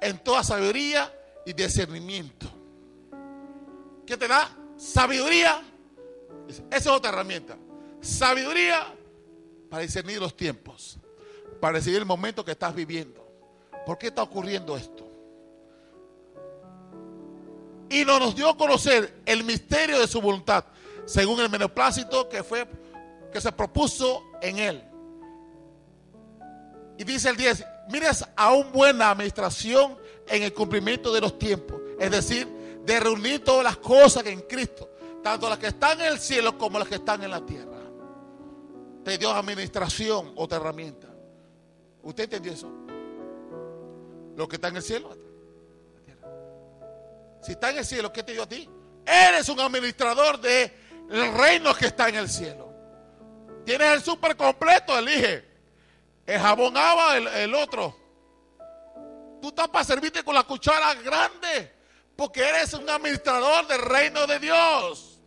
en 0.00 0.18
toda 0.18 0.42
sabiduría 0.42 1.12
y 1.44 1.52
discernimiento. 1.52 2.46
¿Qué 4.06 4.16
te 4.16 4.28
da? 4.28 4.50
Sabiduría. 4.76 5.62
Esa 6.48 6.76
es 6.76 6.86
otra 6.86 7.10
herramienta. 7.10 7.56
Sabiduría 8.00 8.94
para 9.68 9.82
discernir 9.82 10.20
los 10.20 10.36
tiempos 10.36 10.98
para 11.60 11.78
decidir 11.78 11.98
el 11.98 12.06
momento 12.06 12.44
que 12.44 12.52
estás 12.52 12.74
viviendo. 12.74 13.26
¿Por 13.84 13.98
qué 13.98 14.08
está 14.08 14.22
ocurriendo 14.22 14.76
esto? 14.76 15.06
Y 17.90 18.04
no 18.04 18.18
nos 18.18 18.34
dio 18.34 18.50
a 18.50 18.56
conocer 18.56 19.22
el 19.24 19.44
misterio 19.44 19.98
de 19.98 20.06
su 20.06 20.20
voluntad, 20.20 20.64
según 21.06 21.40
el 21.40 21.48
beneplácito 21.48 22.28
que 22.28 22.42
fue 22.42 22.66
que 23.32 23.40
se 23.40 23.50
propuso 23.52 24.22
en 24.42 24.58
él. 24.58 24.84
Y 26.98 27.04
dice 27.04 27.30
el 27.30 27.36
10, 27.36 27.64
mires 27.90 28.24
a 28.36 28.52
una 28.52 28.70
buena 28.70 29.10
administración 29.10 29.98
en 30.26 30.42
el 30.42 30.52
cumplimiento 30.52 31.12
de 31.12 31.20
los 31.20 31.38
tiempos, 31.38 31.80
es 31.98 32.10
decir, 32.10 32.46
de 32.84 33.00
reunir 33.00 33.44
todas 33.44 33.64
las 33.64 33.76
cosas 33.78 34.24
en 34.26 34.40
Cristo, 34.42 34.90
tanto 35.22 35.48
las 35.48 35.58
que 35.58 35.68
están 35.68 36.00
en 36.00 36.06
el 36.06 36.18
cielo 36.18 36.56
como 36.56 36.78
las 36.78 36.88
que 36.88 36.96
están 36.96 37.22
en 37.22 37.30
la 37.30 37.44
tierra. 37.44 37.78
Te 39.04 39.16
dio 39.18 39.30
administración, 39.30 40.32
otra 40.36 40.58
herramienta. 40.58 41.08
¿Usted 42.02 42.24
entendió 42.24 42.52
eso? 42.52 42.70
Lo 44.36 44.46
que 44.46 44.56
está 44.56 44.68
en 44.68 44.76
el 44.76 44.82
cielo, 44.82 45.08
la 45.08 46.00
tierra. 46.04 46.28
Si 47.42 47.52
está 47.52 47.70
en 47.70 47.78
el 47.78 47.84
cielo, 47.84 48.12
¿qué 48.12 48.22
te 48.22 48.32
dio 48.32 48.42
a 48.42 48.48
ti? 48.48 48.68
Eres 49.04 49.48
un 49.48 49.60
administrador 49.60 50.38
del 50.40 50.70
reino 51.36 51.74
que 51.74 51.86
está 51.86 52.08
en 52.08 52.16
el 52.16 52.28
cielo. 52.28 52.72
Tienes 53.64 53.94
el 53.94 54.02
súper 54.02 54.36
completo, 54.36 54.98
elige. 54.98 55.47
El 56.28 56.38
jabónaba 56.38 57.16
el, 57.16 57.26
el 57.26 57.54
otro. 57.54 57.96
Tú 59.40 59.48
estás 59.48 59.66
para 59.68 59.82
servirte 59.82 60.22
con 60.22 60.34
la 60.34 60.42
cuchara 60.42 60.92
grande. 60.96 61.72
Porque 62.14 62.46
eres 62.46 62.74
un 62.74 62.88
administrador 62.90 63.66
del 63.66 63.80
reino 63.80 64.26
de 64.26 64.38
Dios. 64.38 65.22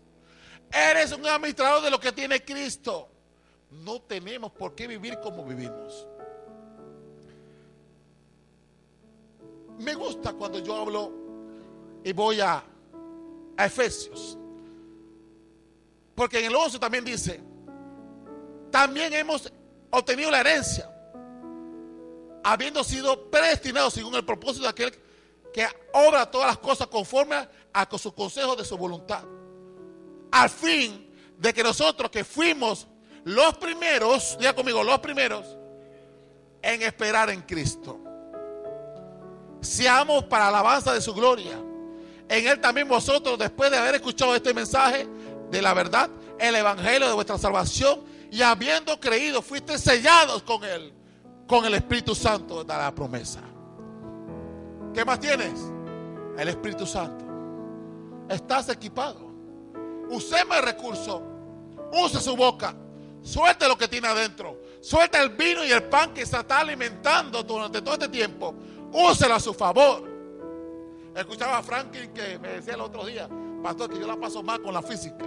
Eres 0.72 1.12
un 1.12 1.26
administrador 1.26 1.82
de 1.82 1.90
lo 1.90 2.00
que 2.00 2.12
tiene 2.12 2.46
Cristo. 2.46 3.10
No 3.72 4.00
tenemos 4.04 4.52
por 4.52 4.76
qué 4.76 4.86
vivir 4.86 5.20
como 5.22 5.44
vivimos. 5.44 6.08
Me 9.80 9.96
gusta 9.96 10.34
cuando 10.34 10.60
yo 10.60 10.76
hablo 10.76 11.12
y 12.04 12.14
voy 12.14 12.42
a, 12.42 12.64
a 13.58 13.66
Efesios. 13.66 14.38
Porque 16.14 16.38
en 16.38 16.46
el 16.46 16.56
11 16.56 16.78
también 16.78 17.04
dice, 17.04 17.42
también 18.70 19.12
hemos 19.14 19.52
obtenido 19.90 20.30
la 20.30 20.42
herencia 20.42 20.91
habiendo 22.44 22.84
sido 22.84 23.30
predestinados 23.30 23.94
según 23.94 24.16
el 24.16 24.26
propósito 24.26 24.64
de 24.64 24.70
aquel 24.70 24.94
que 25.54 25.68
obra 25.94 26.30
todas 26.30 26.48
las 26.48 26.58
cosas 26.58 26.88
conforme 26.88 27.36
a 27.74 27.88
su 27.98 28.14
consejo 28.14 28.56
de 28.56 28.66
su 28.66 28.78
voluntad. 28.78 29.24
Al 30.32 30.50
fin 30.50 31.14
de 31.38 31.54
que 31.54 31.64
nosotros 31.64 32.10
que 32.10 32.24
fuimos 32.24 32.88
los 33.24 33.58
primeros, 33.58 34.38
diga 34.40 34.54
conmigo, 34.54 34.84
los 34.84 35.00
primeros 35.00 35.46
en 36.62 36.82
esperar 36.84 37.30
en 37.30 37.42
Cristo. 37.42 38.00
Seamos 39.62 40.24
para 40.26 40.48
alabanza 40.48 40.94
de 40.94 41.02
su 41.02 41.14
gloria. 41.14 41.60
En 42.30 42.48
Él 42.48 42.60
también 42.62 42.88
vosotros, 42.88 43.38
después 43.38 43.70
de 43.72 43.78
haber 43.78 43.96
escuchado 43.96 44.36
este 44.36 44.54
mensaje 44.54 45.08
de 45.50 45.62
la 45.62 45.74
verdad, 45.74 46.10
el 46.40 46.56
Evangelio 46.56 47.08
de 47.08 47.14
vuestra 47.14 47.38
salvación, 47.38 48.04
y 48.32 48.42
habiendo 48.42 49.00
creído, 49.00 49.42
fuiste 49.42 49.78
sellados 49.78 50.42
con 50.44 50.64
Él, 50.64 50.94
con 51.52 51.66
el 51.66 51.74
Espíritu 51.74 52.16
Santo 52.16 52.64
de 52.64 52.74
la 52.74 52.96
promesa. 52.96 53.42
¿Qué 54.94 55.04
más 55.04 55.20
tienes? 55.20 55.60
El 56.38 56.48
Espíritu 56.48 56.86
Santo. 56.86 57.26
Estás 58.30 58.70
equipado. 58.70 59.20
Usemos 60.10 60.56
el 60.56 60.64
recurso. 60.64 61.22
Use 61.92 62.22
su 62.22 62.38
boca. 62.38 62.74
Suelte 63.22 63.68
lo 63.68 63.78
que 63.78 63.90
tiene 63.90 64.08
adentro. 64.08 64.62
Suelta 64.80 65.22
el 65.22 65.32
vino 65.32 65.66
y 65.66 65.74
el 65.74 65.84
pan 65.84 66.14
que 66.14 66.26
se 66.26 66.38
está 66.38 66.60
alimentando 66.60 67.44
durante 67.44 67.82
todo 67.82 67.96
este 67.96 68.08
tiempo. 68.08 68.56
Úselo 68.94 69.36
a 69.36 69.40
su 69.42 69.54
favor. 69.54 70.10
Escuchaba 71.14 71.58
a 71.58 71.64
Franklin 71.64 72.14
que 72.14 72.40
me 72.40 72.48
decía 72.48 72.76
el 72.76 72.82
otro 72.82 73.06
día, 73.06 73.28
pastor, 73.62 73.90
que 73.90 74.00
yo 74.00 74.08
la 74.08 74.16
paso 74.16 74.42
mal 74.42 74.62
con 74.62 74.74
la 74.74 74.82
física. 74.82 75.26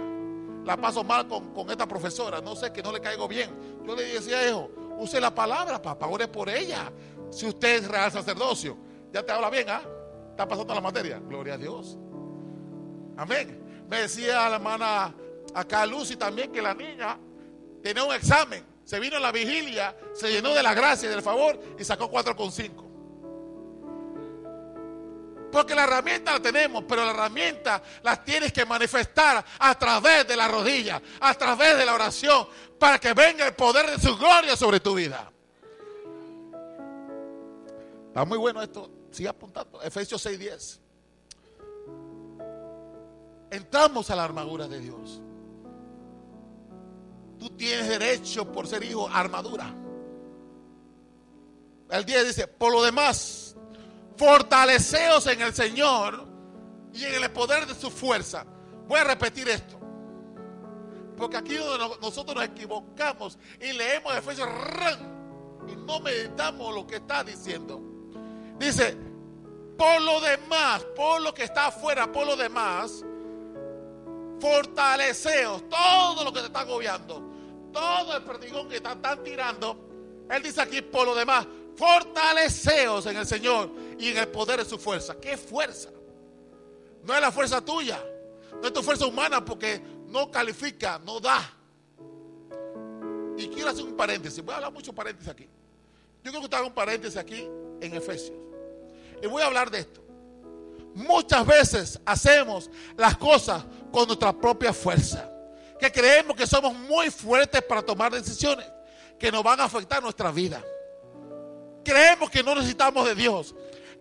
La 0.65 0.75
paso 0.75 1.03
mal 1.03 1.27
con, 1.27 1.53
con 1.53 1.69
esta 1.69 1.87
profesora. 1.87 2.41
No 2.41 2.55
sé 2.55 2.73
que 2.73 2.81
no 2.81 2.91
le 2.91 2.99
caigo 2.99 3.27
bien. 3.27 3.51
Yo 3.85 3.95
le 3.95 4.05
decía, 4.05 4.49
hijo, 4.49 4.71
use 4.97 5.19
la 5.19 5.33
palabra, 5.33 5.81
papá, 5.81 6.07
ore 6.07 6.27
por 6.27 6.49
ella. 6.49 6.91
Si 7.29 7.45
usted 7.45 7.83
es 7.83 7.87
real 7.87 8.11
sacerdocio. 8.11 8.77
Ya 9.11 9.23
te 9.23 9.31
habla 9.31 9.49
bien, 9.49 9.69
¿ah? 9.69 9.81
Está 10.31 10.47
pasando 10.47 10.73
la 10.73 10.81
materia. 10.81 11.19
Gloria 11.19 11.53
a 11.53 11.57
Dios. 11.57 11.97
Amén. 13.17 13.85
Me 13.89 14.01
decía 14.01 14.49
la 14.49 14.55
hermana 14.55 15.15
acá 15.53 15.85
Lucy 15.85 16.15
también 16.15 16.51
que 16.51 16.61
la 16.61 16.73
niña 16.73 17.17
tenía 17.81 18.03
un 18.03 18.13
examen. 18.13 18.63
Se 18.83 18.99
vino 18.99 19.17
a 19.17 19.19
la 19.19 19.31
vigilia, 19.31 19.95
se 20.13 20.31
llenó 20.31 20.53
de 20.53 20.61
la 20.61 20.73
gracia 20.73 21.07
y 21.07 21.09
del 21.09 21.21
favor 21.21 21.59
y 21.79 21.83
sacó 21.83 22.11
4,5. 22.11 22.84
Porque 25.55 25.73
la 25.73 25.85
herramienta 25.85 26.33
la 26.33 26.41
tenemos, 26.41 26.83
pero 26.83 27.05
la 27.05 27.11
herramienta 27.11 27.81
la 28.03 28.21
tienes 28.21 28.51
que 28.51 28.65
manifestar 28.65 29.45
a 29.57 29.79
través 29.79 30.27
de 30.27 30.35
la 30.35 30.49
rodilla, 30.49 31.01
a 31.21 31.33
través 31.33 31.77
de 31.77 31.85
la 31.85 31.93
oración, 31.93 32.45
para 32.77 32.99
que 32.99 33.13
venga 33.13 33.47
el 33.47 33.53
poder 33.53 33.89
de 33.89 33.97
su 33.97 34.17
gloria 34.17 34.57
sobre 34.57 34.81
tu 34.81 34.95
vida. 34.95 35.31
Está 38.07 38.25
muy 38.25 38.37
bueno 38.37 38.61
esto. 38.61 38.89
Sigue 39.11 39.29
apuntando. 39.29 39.81
Efesios 39.81 40.25
6:10. 40.25 40.81
Entramos 43.49 44.09
a 44.09 44.15
la 44.17 44.25
armadura 44.25 44.67
de 44.67 44.81
Dios. 44.81 45.21
Tú 47.39 47.49
tienes 47.51 47.87
derecho 47.87 48.51
por 48.51 48.67
ser 48.67 48.83
hijo 48.83 49.07
armadura. 49.07 49.73
El 51.89 52.03
10 52.03 52.27
dice, 52.27 52.45
por 52.45 52.73
lo 52.73 52.83
demás, 52.83 53.44
fortaleceos 54.17 55.27
en 55.27 55.41
el 55.41 55.53
Señor 55.53 56.25
y 56.93 57.03
en 57.03 57.23
el 57.23 57.31
poder 57.31 57.65
de 57.67 57.75
su 57.75 57.89
fuerza. 57.91 58.45
Voy 58.87 58.99
a 58.99 59.03
repetir 59.03 59.49
esto. 59.49 59.79
Porque 61.17 61.37
aquí 61.37 61.55
donde 61.55 61.97
nosotros 62.01 62.35
nos 62.35 62.45
equivocamos 62.45 63.37
y 63.59 63.71
leemos 63.73 64.15
Efesios 64.15 64.49
y 65.67 65.75
no 65.75 65.99
meditamos 65.99 66.73
lo 66.75 66.85
que 66.85 66.97
está 66.97 67.23
diciendo. 67.23 67.81
Dice, 68.59 68.97
por 69.77 70.01
lo 70.01 70.21
demás, 70.21 70.83
por 70.95 71.21
lo 71.21 71.33
que 71.33 71.43
está 71.43 71.67
afuera, 71.67 72.11
por 72.11 72.25
lo 72.25 72.35
demás, 72.35 73.03
fortaleceos 74.39 75.67
todo 75.69 76.23
lo 76.23 76.31
que 76.31 76.41
te 76.41 76.47
está 76.47 76.61
agobiando, 76.61 77.21
todo 77.71 78.17
el 78.17 78.23
perdigón 78.23 78.69
que 78.69 78.77
están, 78.77 78.97
están 78.97 79.23
tirando. 79.23 80.25
Él 80.29 80.43
dice 80.43 80.61
aquí, 80.61 80.81
por 80.81 81.05
lo 81.05 81.15
demás, 81.15 81.47
fortaleceos 81.75 83.05
en 83.05 83.17
el 83.17 83.25
Señor 83.25 83.69
y 83.99 84.09
en 84.09 84.17
el 84.17 84.27
poder 84.27 84.59
de 84.59 84.65
su 84.65 84.77
fuerza. 84.77 85.15
¿Qué 85.19 85.37
fuerza? 85.37 85.89
No 87.03 87.13
es 87.13 87.21
la 87.21 87.31
fuerza 87.31 87.61
tuya, 87.63 88.03
no 88.61 88.67
es 88.67 88.73
tu 88.73 88.81
fuerza 88.81 89.05
humana 89.05 89.43
porque 89.43 89.81
no 90.07 90.31
califica, 90.31 90.99
no 90.99 91.19
da. 91.19 91.51
Y 93.37 93.47
quiero 93.49 93.69
hacer 93.69 93.83
un 93.83 93.95
paréntesis, 93.95 94.43
voy 94.43 94.53
a 94.53 94.57
hablar 94.57 94.71
mucho 94.71 94.93
paréntesis 94.93 95.29
aquí. 95.29 95.43
Yo 96.23 96.31
quiero 96.31 96.39
que 96.39 96.45
usted 96.45 96.57
haga 96.57 96.67
un 96.67 96.73
paréntesis 96.73 97.17
aquí 97.17 97.47
en 97.81 97.93
Efesios. 97.93 98.37
Y 99.21 99.27
voy 99.27 99.41
a 99.41 99.45
hablar 99.45 99.69
de 99.69 99.79
esto. 99.79 100.01
Muchas 100.95 101.45
veces 101.45 101.99
hacemos 102.05 102.69
las 102.97 103.17
cosas 103.17 103.63
con 103.91 104.07
nuestra 104.07 104.33
propia 104.33 104.73
fuerza. 104.73 105.29
Que 105.79 105.91
creemos 105.91 106.35
que 106.37 106.47
somos 106.47 106.73
muy 106.73 107.11
fuertes 107.11 107.61
para 107.63 107.81
tomar 107.81 108.13
decisiones 108.13 108.65
que 109.19 109.31
nos 109.31 109.43
van 109.43 109.59
a 109.59 109.65
afectar 109.65 110.01
nuestra 110.01 110.31
vida. 110.31 110.63
Creemos 111.83 112.29
que 112.29 112.41
no 112.41 112.55
necesitamos 112.55 113.05
de 113.05 113.13
Dios. 113.13 113.53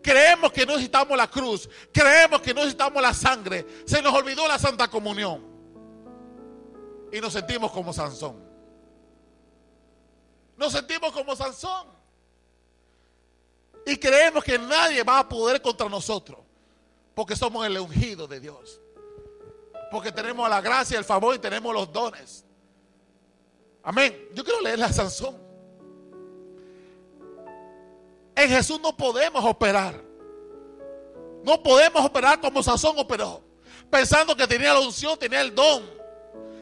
Creemos 0.05 0.53
que 0.53 0.67
no 0.67 0.73
necesitamos 0.73 1.17
la 1.17 1.31
cruz. 1.31 1.67
Creemos 1.91 2.43
que 2.43 2.53
no 2.53 2.61
necesitamos 2.61 3.03
la 3.03 3.15
sangre. 3.15 3.67
Se 3.87 4.03
nos 4.03 4.13
olvidó 4.13 4.47
la 4.47 4.59
Santa 4.59 4.87
Comunión. 4.89 5.43
Y 7.11 7.23
nos 7.23 7.33
sentimos 7.33 7.73
como 7.73 7.91
Sansón. 7.91 8.37
Nos 10.59 10.73
sentimos 10.75 11.11
como 11.11 11.35
Sansón. 11.35 11.89
Y 13.87 13.97
creemos 13.97 14.45
que 14.45 14.59
nadie 14.59 15.03
va 15.03 15.21
a 15.21 15.29
poder 15.29 15.63
contra 15.63 15.89
nosotros. 15.89 16.41
Porque 17.15 17.35
somos 17.35 17.67
el 17.67 17.79
ungido 17.79 18.27
de 18.27 18.41
Dios. 18.41 18.83
Porque 19.91 20.13
tenemos 20.13 20.47
la 20.51 20.61
gracia, 20.61 20.99
el 20.99 21.05
favor 21.07 21.35
y 21.35 21.39
tenemos 21.39 21.73
los 21.73 21.91
dones. 21.91 22.45
Amén. 23.83 24.29
Yo 24.35 24.45
quiero 24.45 24.61
leerle 24.61 24.85
a 24.85 24.93
Sansón. 24.93 25.44
En 28.37 28.49
Jesús 28.49 28.81
no 28.81 28.97
podemos 28.97 29.45
operar. 29.45 30.03
No 31.45 31.63
podemos 31.63 32.05
operar 32.05 32.41
como 32.41 32.63
Sansón 32.63 32.99
operó. 32.99 33.43
Pensando 33.91 34.35
que 34.35 34.47
tenía 34.47 34.73
la 34.73 34.81
unción, 34.81 35.19
tenía 35.19 35.41
el 35.41 35.55
don. 35.55 35.83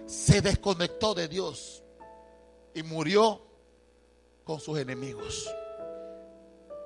Se 0.06 0.40
desconectó 0.40 1.14
de 1.14 1.28
Dios. 1.28 1.82
Y 2.74 2.82
murió 2.82 3.42
con 4.44 4.60
sus 4.60 4.78
enemigos 4.78 5.48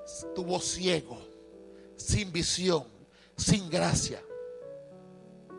estuvo 0.06 0.60
ciego, 0.60 1.18
sin 1.96 2.32
visión, 2.32 2.84
sin 3.36 3.68
gracia, 3.68 4.22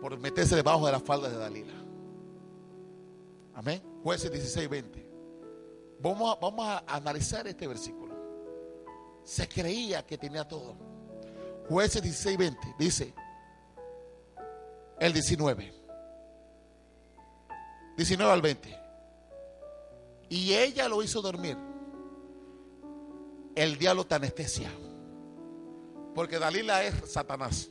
por 0.02 0.18
meterse 0.18 0.56
debajo 0.56 0.86
de 0.86 0.92
las 0.94 1.04
faldas 1.04 1.32
de 1.32 1.38
Dalila. 1.38 1.74
Amén. 3.54 3.82
Jueces 4.04 4.32
16, 4.32 4.70
20. 4.70 5.10
Vamos 6.00 6.38
vamos 6.40 6.66
a 6.66 6.84
analizar 6.88 7.48
este 7.48 7.68
versículo. 7.68 8.07
Se 9.28 9.50
creía 9.50 10.08
que 10.08 10.18
tenía 10.18 10.48
todo. 10.48 10.74
Jueces 11.68 12.02
16, 12.02 12.38
20. 12.38 12.76
Dice 12.80 13.14
el 15.00 15.12
19. 15.12 15.74
19 17.98 18.32
al 18.32 18.42
20. 18.42 18.80
Y 20.30 20.54
ella 20.54 20.88
lo 20.88 21.04
hizo 21.04 21.22
dormir 21.22 21.58
el 23.58 23.78
diablo 23.78 24.06
te 24.06 24.16
anestesia. 24.16 24.72
Porque 26.14 26.38
Dalila 26.38 26.84
es 26.84 27.12
Satanás. 27.12 27.70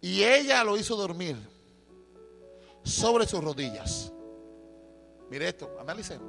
Y 0.00 0.24
ella 0.24 0.64
lo 0.64 0.76
hizo 0.76 0.96
dormir 0.96 1.36
sobre 2.82 3.26
sus 3.26 3.42
rodillas. 3.42 4.12
Mire 5.30 5.48
esto, 5.48 5.76
analicemos. 5.80 6.28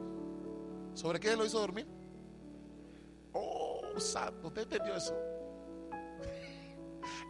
¿Sobre 0.93 1.19
qué 1.19 1.35
lo 1.35 1.45
hizo 1.45 1.59
dormir? 1.59 1.87
Oh, 3.33 3.58
santo, 3.99 4.47
¿usted 4.47 4.63
entendió 4.63 4.95
eso? 4.95 5.15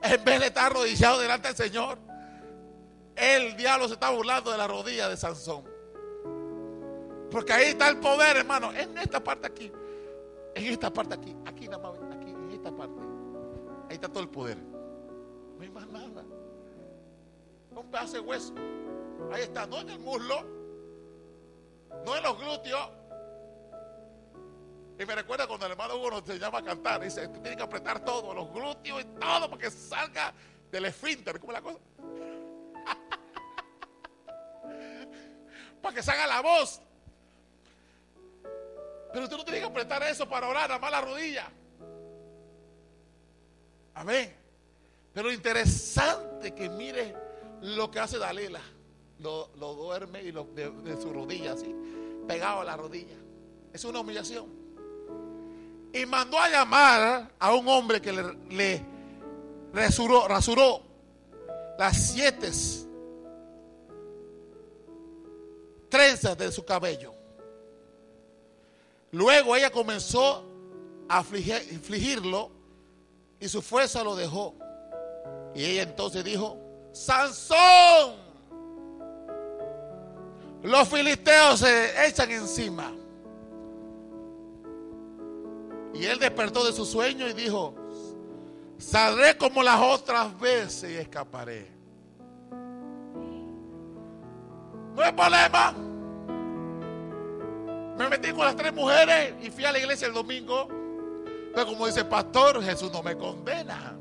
En 0.01 0.23
vez 0.23 0.39
de 0.39 0.47
estar 0.47 0.71
arrodillado 0.71 1.19
delante 1.19 1.47
del 1.49 1.58
Señor, 1.58 1.97
el 3.15 3.55
diablo 3.58 3.88
se 3.88 3.95
está 3.95 4.10
burlando 4.10 4.51
de 4.51 4.58
la 4.58 4.67
rodilla 4.67 5.10
de 5.10 5.17
Sansón. 5.17 5.63
Porque 7.29 7.53
ahí 7.53 7.69
está 7.69 7.89
el 7.89 7.97
poder, 7.99 8.38
hermano, 8.38 8.73
en 8.73 8.97
esta 8.97 9.21
parte 9.21 9.47
aquí. 9.47 9.71
En 10.55 10.65
esta 10.65 10.91
parte 10.91 11.15
aquí, 11.15 11.36
aquí 11.45 11.67
nada 11.67 11.91
más, 11.91 11.99
aquí, 12.15 12.29
en 12.29 12.51
esta 12.51 12.71
parte. 12.71 13.01
Ahí 13.89 13.95
está 13.95 14.08
todo 14.08 14.23
el 14.23 14.29
poder. 14.29 14.58
No 14.58 15.62
hay 15.62 15.69
más 15.69 15.88
nada. 15.88 16.23
Un 17.75 17.91
pedazo 17.91 18.13
de 18.13 18.19
hueso. 18.19 18.53
Ahí 19.32 19.43
está, 19.43 19.67
no 19.67 19.79
en 19.79 19.89
el 19.89 19.99
muslo, 19.99 20.43
no 22.05 22.15
en 22.15 22.23
los 22.23 22.39
glúteos, 22.39 22.89
Y 24.99 25.05
me 25.05 25.15
recuerda 25.15 25.47
cuando 25.47 25.65
el 25.65 25.71
hermano 25.71 25.95
Hugo 25.95 26.12
nos 26.12 26.19
enseñaba 26.27 26.59
a 26.59 26.62
cantar. 26.62 27.01
Dice, 27.01 27.29
tú 27.29 27.39
tienes 27.39 27.55
que 27.55 27.63
apretar 27.63 28.03
todo, 28.03 28.33
los 28.33 28.51
glúteos 28.51 29.01
y 29.01 29.05
todo, 29.05 29.49
para 29.49 29.62
que 29.62 29.71
salga 29.71 30.33
del 30.69 30.83
esfínter. 30.85 31.39
¿Cómo 31.39 31.53
es 31.53 31.57
la 31.57 31.62
cosa? 31.62 31.79
para 35.81 35.95
que 35.95 36.03
salga 36.03 36.27
la 36.27 36.41
voz. 36.41 36.81
Pero 39.13 39.29
tú 39.29 39.38
no 39.38 39.45
tienes 39.45 39.62
que 39.62 39.69
apretar 39.69 40.03
eso 40.03 40.27
para 40.27 40.49
orar, 40.49 40.67
nada 40.67 40.81
más 40.81 40.91
la 40.91 40.99
rodilla. 40.99 41.49
Amén. 43.93 44.35
Pero 45.13 45.31
interesante 45.31 46.53
que 46.53 46.67
mire 46.67 47.15
lo 47.62 47.89
que 47.89 47.99
hace 47.99 48.17
Dalila. 48.17 48.59
Lo, 49.19 49.47
duerme 49.55 50.23
y 50.23 50.31
de, 50.31 50.71
de 50.71 51.01
su 51.01 51.13
rodilla 51.13 51.53
así, 51.53 51.73
pegado 52.27 52.59
a 52.59 52.65
la 52.65 52.75
rodilla. 52.75 53.15
Es 53.71 53.85
una 53.85 54.01
humillación 54.01 54.59
y 55.93 56.06
mandó 56.06 56.39
a 56.39 56.49
llamar 56.49 57.32
a 57.39 57.54
un 57.54 57.67
hombre 57.67 58.02
que 58.02 58.12
le, 58.12 58.86
rasuró, 59.73 60.84
las 61.78 61.97
siete 61.97 62.52
trenzas 65.89 66.38
de 66.38 66.52
su 66.52 66.63
cabello. 66.63 67.13
Luego 69.12 69.56
ella 69.56 69.71
comenzó 69.71 70.43
a 71.08 71.19
afligirlo 71.19 72.52
y 73.39 73.47
su 73.47 73.62
fuerza 73.62 74.04
lo 74.04 74.15
dejó. 74.15 74.54
Y 75.56 75.65
ella 75.65 75.84
entonces 75.84 76.23
dijo, 76.23 76.58
Sansón, 76.91 78.15
los 80.62 80.88
filisteos 80.88 81.60
se 81.60 82.08
echan 82.08 82.30
encima. 82.32 82.93
Y 85.93 86.06
él 86.06 86.19
despertó 86.19 86.65
de 86.65 86.73
su 86.73 86.86
sueño 86.86 87.28
y 87.28 87.34
dijo, 87.34 87.75
saldré 88.78 89.38
como 89.38 89.63
las 89.63 89.80
otras 89.82 90.39
veces 90.39 90.91
y 90.91 90.95
escaparé. 90.95 91.67
No 94.95 95.02
hay 95.02 95.12
problema. 95.12 95.73
Me 97.97 98.10
metí 98.10 98.32
con 98.32 98.45
las 98.45 98.56
tres 98.56 98.73
mujeres 98.73 99.34
y 99.41 99.49
fui 99.49 99.65
a 99.65 99.71
la 99.71 99.80
iglesia 99.80 100.08
el 100.08 100.13
domingo. 100.13 100.67
Pero 101.54 101.65
como 101.65 101.88
dice 101.88 102.02
el 102.02 102.08
pastor, 102.08 102.63
Jesús 102.63 102.91
no 102.91 103.04
me 103.04 103.17
condena. 103.17 103.97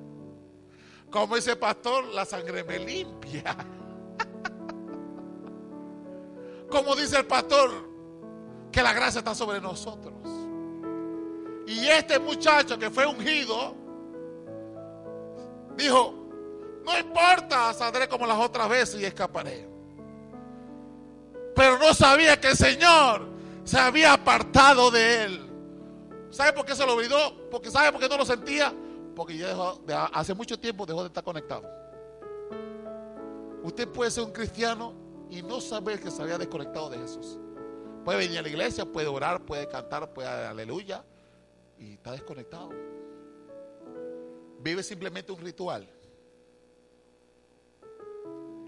Como 1.11 1.37
dice 1.37 1.53
el 1.53 1.59
pastor, 1.59 2.05
la 2.09 2.25
sangre 2.25 2.63
me 2.65 2.79
limpia. 2.79 3.57
Como 6.71 6.95
dice 6.95 7.17
el 7.17 7.25
pastor, 7.25 7.71
que 8.71 8.83
la 8.83 8.93
gracia 8.93 9.21
está 9.21 9.35
sobre 9.35 9.59
nosotros. 9.59 10.13
Y 11.69 11.87
este 11.87 12.19
muchacho 12.19 12.79
que 12.79 12.89
fue 12.89 13.05
ungido, 13.05 13.75
dijo, 15.77 16.15
no 16.83 16.99
importa, 16.99 17.75
saldré 17.75 18.09
como 18.09 18.27
las 18.27 18.39
otras 18.39 18.71
veces 18.71 19.03
y 19.03 19.05
escaparé. 19.05 19.69
Pero 21.55 21.79
no 21.79 21.93
sabía 21.93 22.41
que 22.41 22.49
el 22.49 22.57
Señor 22.57 23.29
se 23.65 23.79
había 23.79 24.15
apartado 24.15 24.91
de 24.91 25.25
él. 25.25 25.51
¿Sabe 26.31 26.55
por 26.55 26.65
qué 26.65 26.75
se 26.75 26.87
lo 26.87 26.95
olvidó? 26.95 27.51
Porque 27.51 27.71
¿sabe 27.71 27.93
por 27.93 28.01
qué 28.01 28.09
no 28.09 28.17
lo 28.17 28.25
sentía? 28.25 28.73
Porque 29.15 29.37
ya 29.37 29.55
hace 30.15 30.33
mucho 30.33 30.59
tiempo 30.59 30.87
dejó 30.87 31.03
de 31.03 31.09
estar 31.09 31.23
conectado. 31.23 31.69
Usted 33.63 33.87
puede 33.89 34.11
ser 34.11 34.25
un 34.25 34.33
cristiano 34.33 34.95
y 35.29 35.43
no 35.43 35.61
saber 35.61 36.01
que 36.01 36.11
se 36.11 36.23
había 36.23 36.39
desconectado 36.39 36.89
de 36.89 36.97
Jesús. 36.97 37.39
Puede 38.07 38.21
venir 38.21 38.39
a 38.39 38.43
la 38.43 38.49
iglesia, 38.49 38.87
puede 38.87 39.09
orar, 39.09 39.45
puede 39.45 39.69
cantar, 39.69 40.15
puede 40.15 40.29
aleluya, 40.29 41.05
y 41.79 41.95
está 41.95 42.13
desconectado. 42.13 42.71
Vive 44.61 44.83
simplemente 44.83 45.33
un 45.33 45.41
ritual. 45.41 45.89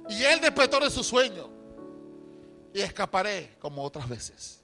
Y 0.09 0.23
él 0.23 0.40
despertó 0.40 0.81
de 0.81 0.90
su 0.90 1.03
sueño 1.03 1.49
y 2.73 2.81
escaparé 2.81 3.57
como 3.59 3.83
otras 3.83 4.09
veces. 4.09 4.61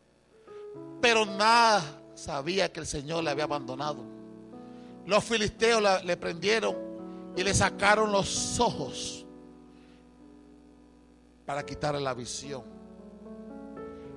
Pero 1.00 1.24
nada 1.24 1.82
sabía 2.14 2.72
que 2.72 2.80
el 2.80 2.86
Señor 2.86 3.22
le 3.24 3.30
había 3.30 3.44
abandonado. 3.44 4.02
Los 5.04 5.24
filisteos 5.24 6.04
le 6.04 6.16
prendieron 6.16 6.76
y 7.36 7.42
le 7.42 7.54
sacaron 7.54 8.10
los 8.10 8.58
ojos 8.58 9.24
para 11.44 11.64
quitarle 11.64 12.00
la 12.00 12.14
visión. 12.14 12.64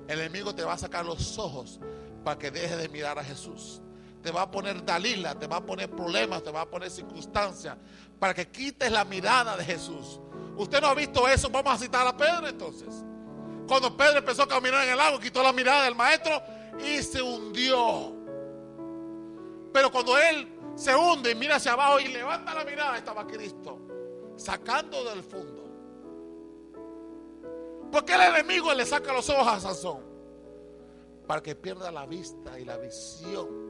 El 0.08 0.18
enemigo 0.18 0.52
te 0.52 0.64
va 0.64 0.72
a 0.72 0.78
sacar 0.78 1.04
los 1.04 1.38
ojos 1.38 1.78
para 2.24 2.38
que 2.38 2.50
deje 2.50 2.76
de 2.76 2.88
mirar 2.88 3.18
a 3.18 3.24
Jesús 3.24 3.80
te 4.22 4.30
va 4.30 4.42
a 4.42 4.50
poner 4.50 4.84
Dalila, 4.84 5.34
te 5.38 5.46
va 5.46 5.56
a 5.56 5.60
poner 5.64 5.90
problemas, 5.90 6.42
te 6.42 6.50
va 6.50 6.62
a 6.62 6.66
poner 6.66 6.90
circunstancias 6.90 7.76
para 8.18 8.34
que 8.34 8.48
quites 8.48 8.90
la 8.90 9.04
mirada 9.04 9.56
de 9.56 9.64
Jesús. 9.64 10.20
Usted 10.56 10.80
no 10.80 10.88
ha 10.88 10.94
visto 10.94 11.26
eso, 11.26 11.48
vamos 11.48 11.74
a 11.74 11.78
citar 11.78 12.06
a 12.06 12.16
Pedro 12.16 12.48
entonces. 12.48 13.04
Cuando 13.66 13.96
Pedro 13.96 14.18
empezó 14.18 14.42
a 14.42 14.48
caminar 14.48 14.84
en 14.84 14.92
el 14.92 15.00
agua, 15.00 15.20
quitó 15.20 15.42
la 15.42 15.52
mirada 15.52 15.84
del 15.84 15.94
maestro 15.94 16.42
y 16.84 17.02
se 17.02 17.22
hundió. 17.22 18.14
Pero 19.72 19.90
cuando 19.90 20.18
él 20.18 20.48
se 20.74 20.94
hunde 20.94 21.30
y 21.30 21.34
mira 21.34 21.56
hacia 21.56 21.72
abajo 21.72 22.00
y 22.00 22.08
levanta 22.08 22.54
la 22.54 22.64
mirada, 22.64 22.98
estaba 22.98 23.26
Cristo 23.26 23.78
sacando 24.36 25.04
del 25.04 25.22
fondo. 25.22 25.60
Porque 27.92 28.14
el 28.14 28.20
enemigo 28.22 28.72
le 28.74 28.84
saca 28.86 29.12
los 29.12 29.28
ojos 29.30 29.46
a 29.46 29.60
Sansón 29.60 30.02
para 31.26 31.42
que 31.42 31.54
pierda 31.54 31.90
la 31.90 32.06
vista 32.06 32.58
y 32.58 32.64
la 32.64 32.76
visión 32.76 33.69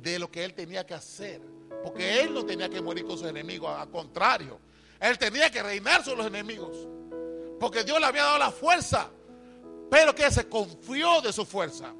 de 0.00 0.18
lo 0.18 0.30
que 0.30 0.44
él 0.44 0.54
tenía 0.54 0.86
que 0.86 0.94
hacer. 0.94 1.40
Porque 1.82 2.20
él 2.20 2.34
no 2.34 2.44
tenía 2.44 2.68
que 2.68 2.80
morir 2.80 3.04
con 3.04 3.18
sus 3.18 3.28
enemigos, 3.28 3.70
al 3.70 3.90
contrario. 3.90 4.58
Él 5.00 5.16
tenía 5.18 5.50
que 5.50 5.62
reinar 5.62 6.04
sobre 6.04 6.18
los 6.18 6.26
enemigos. 6.26 6.76
Porque 7.60 7.84
Dios 7.84 7.98
le 8.00 8.06
había 8.06 8.24
dado 8.24 8.38
la 8.38 8.50
fuerza. 8.50 9.10
Pero 9.90 10.14
que 10.14 10.30
se 10.30 10.48
confió 10.48 11.20
de 11.20 11.32
su 11.32 11.44
fuerza. 11.44 11.94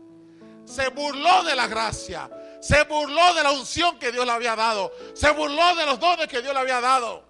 Se 0.65 0.89
burló 0.89 1.45
de 1.45 1.55
la 1.55 1.67
gracia. 1.67 2.31
Se 2.61 2.83
burló 2.85 3.35
de 3.35 3.43
la 3.43 3.53
unción 3.53 3.99
que 3.99 4.11
Dios 4.11 4.27
le 4.27 4.33
había 4.33 4.57
dado. 4.57 4.93
Se 5.15 5.31
burló 5.31 5.75
de 5.77 5.87
los 5.87 5.99
dones 6.01 6.27
que 6.27 6.43
Dios 6.43 6.53
le 6.53 6.61
había 6.61 6.81
dado. 6.81 7.25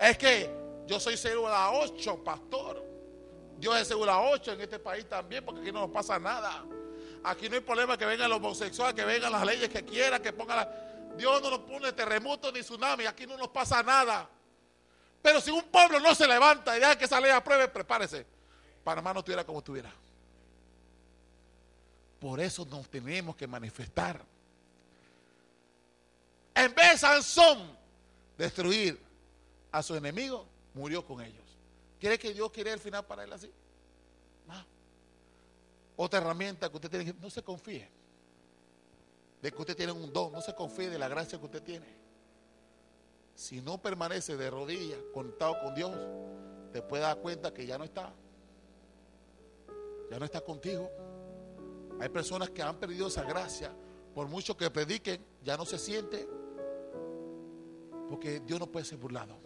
Es 0.00 0.18
que 0.18 0.50
yo 0.86 0.98
soy 0.98 1.16
célula 1.16 1.70
8, 1.72 2.24
pastor. 2.24 2.84
Dios 3.58 3.78
es 3.78 3.88
célula 3.88 4.20
8 4.20 4.52
en 4.52 4.60
este 4.62 4.78
país 4.78 5.08
también, 5.08 5.44
porque 5.44 5.60
aquí 5.60 5.70
no 5.72 5.80
nos 5.80 5.90
pasa 5.90 6.18
nada. 6.18 6.64
Aquí 7.22 7.48
no 7.48 7.56
hay 7.56 7.60
problema 7.60 7.98
que 7.98 8.06
vengan 8.06 8.30
los 8.30 8.38
homosexuales, 8.38 8.94
que 8.94 9.04
vengan 9.04 9.32
las 9.32 9.44
leyes 9.44 9.68
que 9.68 9.84
quieran, 9.84 10.22
que 10.22 10.32
pongan 10.32 10.56
la... 10.58 10.90
Dios 11.16 11.42
no 11.42 11.50
nos 11.50 11.60
pone 11.60 11.92
terremoto 11.92 12.50
ni 12.50 12.60
tsunami, 12.60 13.04
aquí 13.04 13.26
no 13.26 13.36
nos 13.36 13.48
pasa 13.48 13.82
nada. 13.82 14.28
Pero 15.22 15.40
si 15.40 15.50
un 15.50 15.64
pueblo 15.64 16.00
no 16.00 16.14
se 16.14 16.26
levanta 16.26 16.76
y 16.76 16.80
deja 16.80 16.96
que 16.96 17.04
esa 17.04 17.20
ley 17.20 17.30
apruebe, 17.30 17.68
prepárese. 17.68 18.26
Panamá 18.82 19.12
no 19.12 19.20
estuviera 19.20 19.44
como 19.44 19.58
estuviera. 19.58 19.92
Por 22.18 22.40
eso 22.40 22.64
nos 22.64 22.88
tenemos 22.88 23.36
que 23.36 23.46
manifestar. 23.46 24.24
En 26.54 26.74
vez 26.74 26.92
de 26.92 26.98
Sansón 26.98 27.76
destruir 28.38 28.98
a 29.72 29.82
su 29.82 29.94
enemigo, 29.94 30.46
murió 30.74 31.04
con 31.04 31.20
ellos. 31.20 31.44
¿Quiere 31.98 32.18
que 32.18 32.32
Dios 32.32 32.50
quiere 32.50 32.72
el 32.72 32.80
final 32.80 33.04
para 33.04 33.24
él 33.24 33.32
así? 33.32 33.50
Otra 36.02 36.18
herramienta 36.18 36.70
que 36.70 36.76
usted 36.76 36.88
tiene 36.88 37.14
no 37.20 37.28
se 37.28 37.42
confíe 37.42 37.86
de 39.42 39.52
que 39.52 39.58
usted 39.58 39.76
tiene 39.76 39.92
un 39.92 40.10
don, 40.10 40.32
no 40.32 40.40
se 40.40 40.54
confíe 40.54 40.88
de 40.88 40.98
la 40.98 41.08
gracia 41.08 41.38
que 41.38 41.44
usted 41.44 41.62
tiene. 41.62 41.86
Si 43.34 43.60
no 43.60 43.76
permanece 43.82 44.34
de 44.38 44.48
rodillas, 44.48 44.98
conectado 45.12 45.60
con 45.62 45.74
Dios, 45.74 45.92
te 46.72 46.80
puede 46.80 47.02
dar 47.02 47.18
cuenta 47.18 47.52
que 47.52 47.66
ya 47.66 47.76
no 47.76 47.84
está. 47.84 48.14
Ya 50.10 50.18
no 50.18 50.24
está 50.24 50.40
contigo. 50.40 50.90
Hay 52.00 52.08
personas 52.08 52.48
que 52.48 52.62
han 52.62 52.78
perdido 52.78 53.08
esa 53.08 53.24
gracia. 53.24 53.70
Por 54.14 54.26
mucho 54.26 54.56
que 54.56 54.70
prediquen, 54.70 55.22
ya 55.44 55.58
no 55.58 55.66
se 55.66 55.78
siente. 55.78 56.26
Porque 58.08 58.40
Dios 58.40 58.58
no 58.58 58.72
puede 58.72 58.86
ser 58.86 58.96
burlado. 58.96 59.36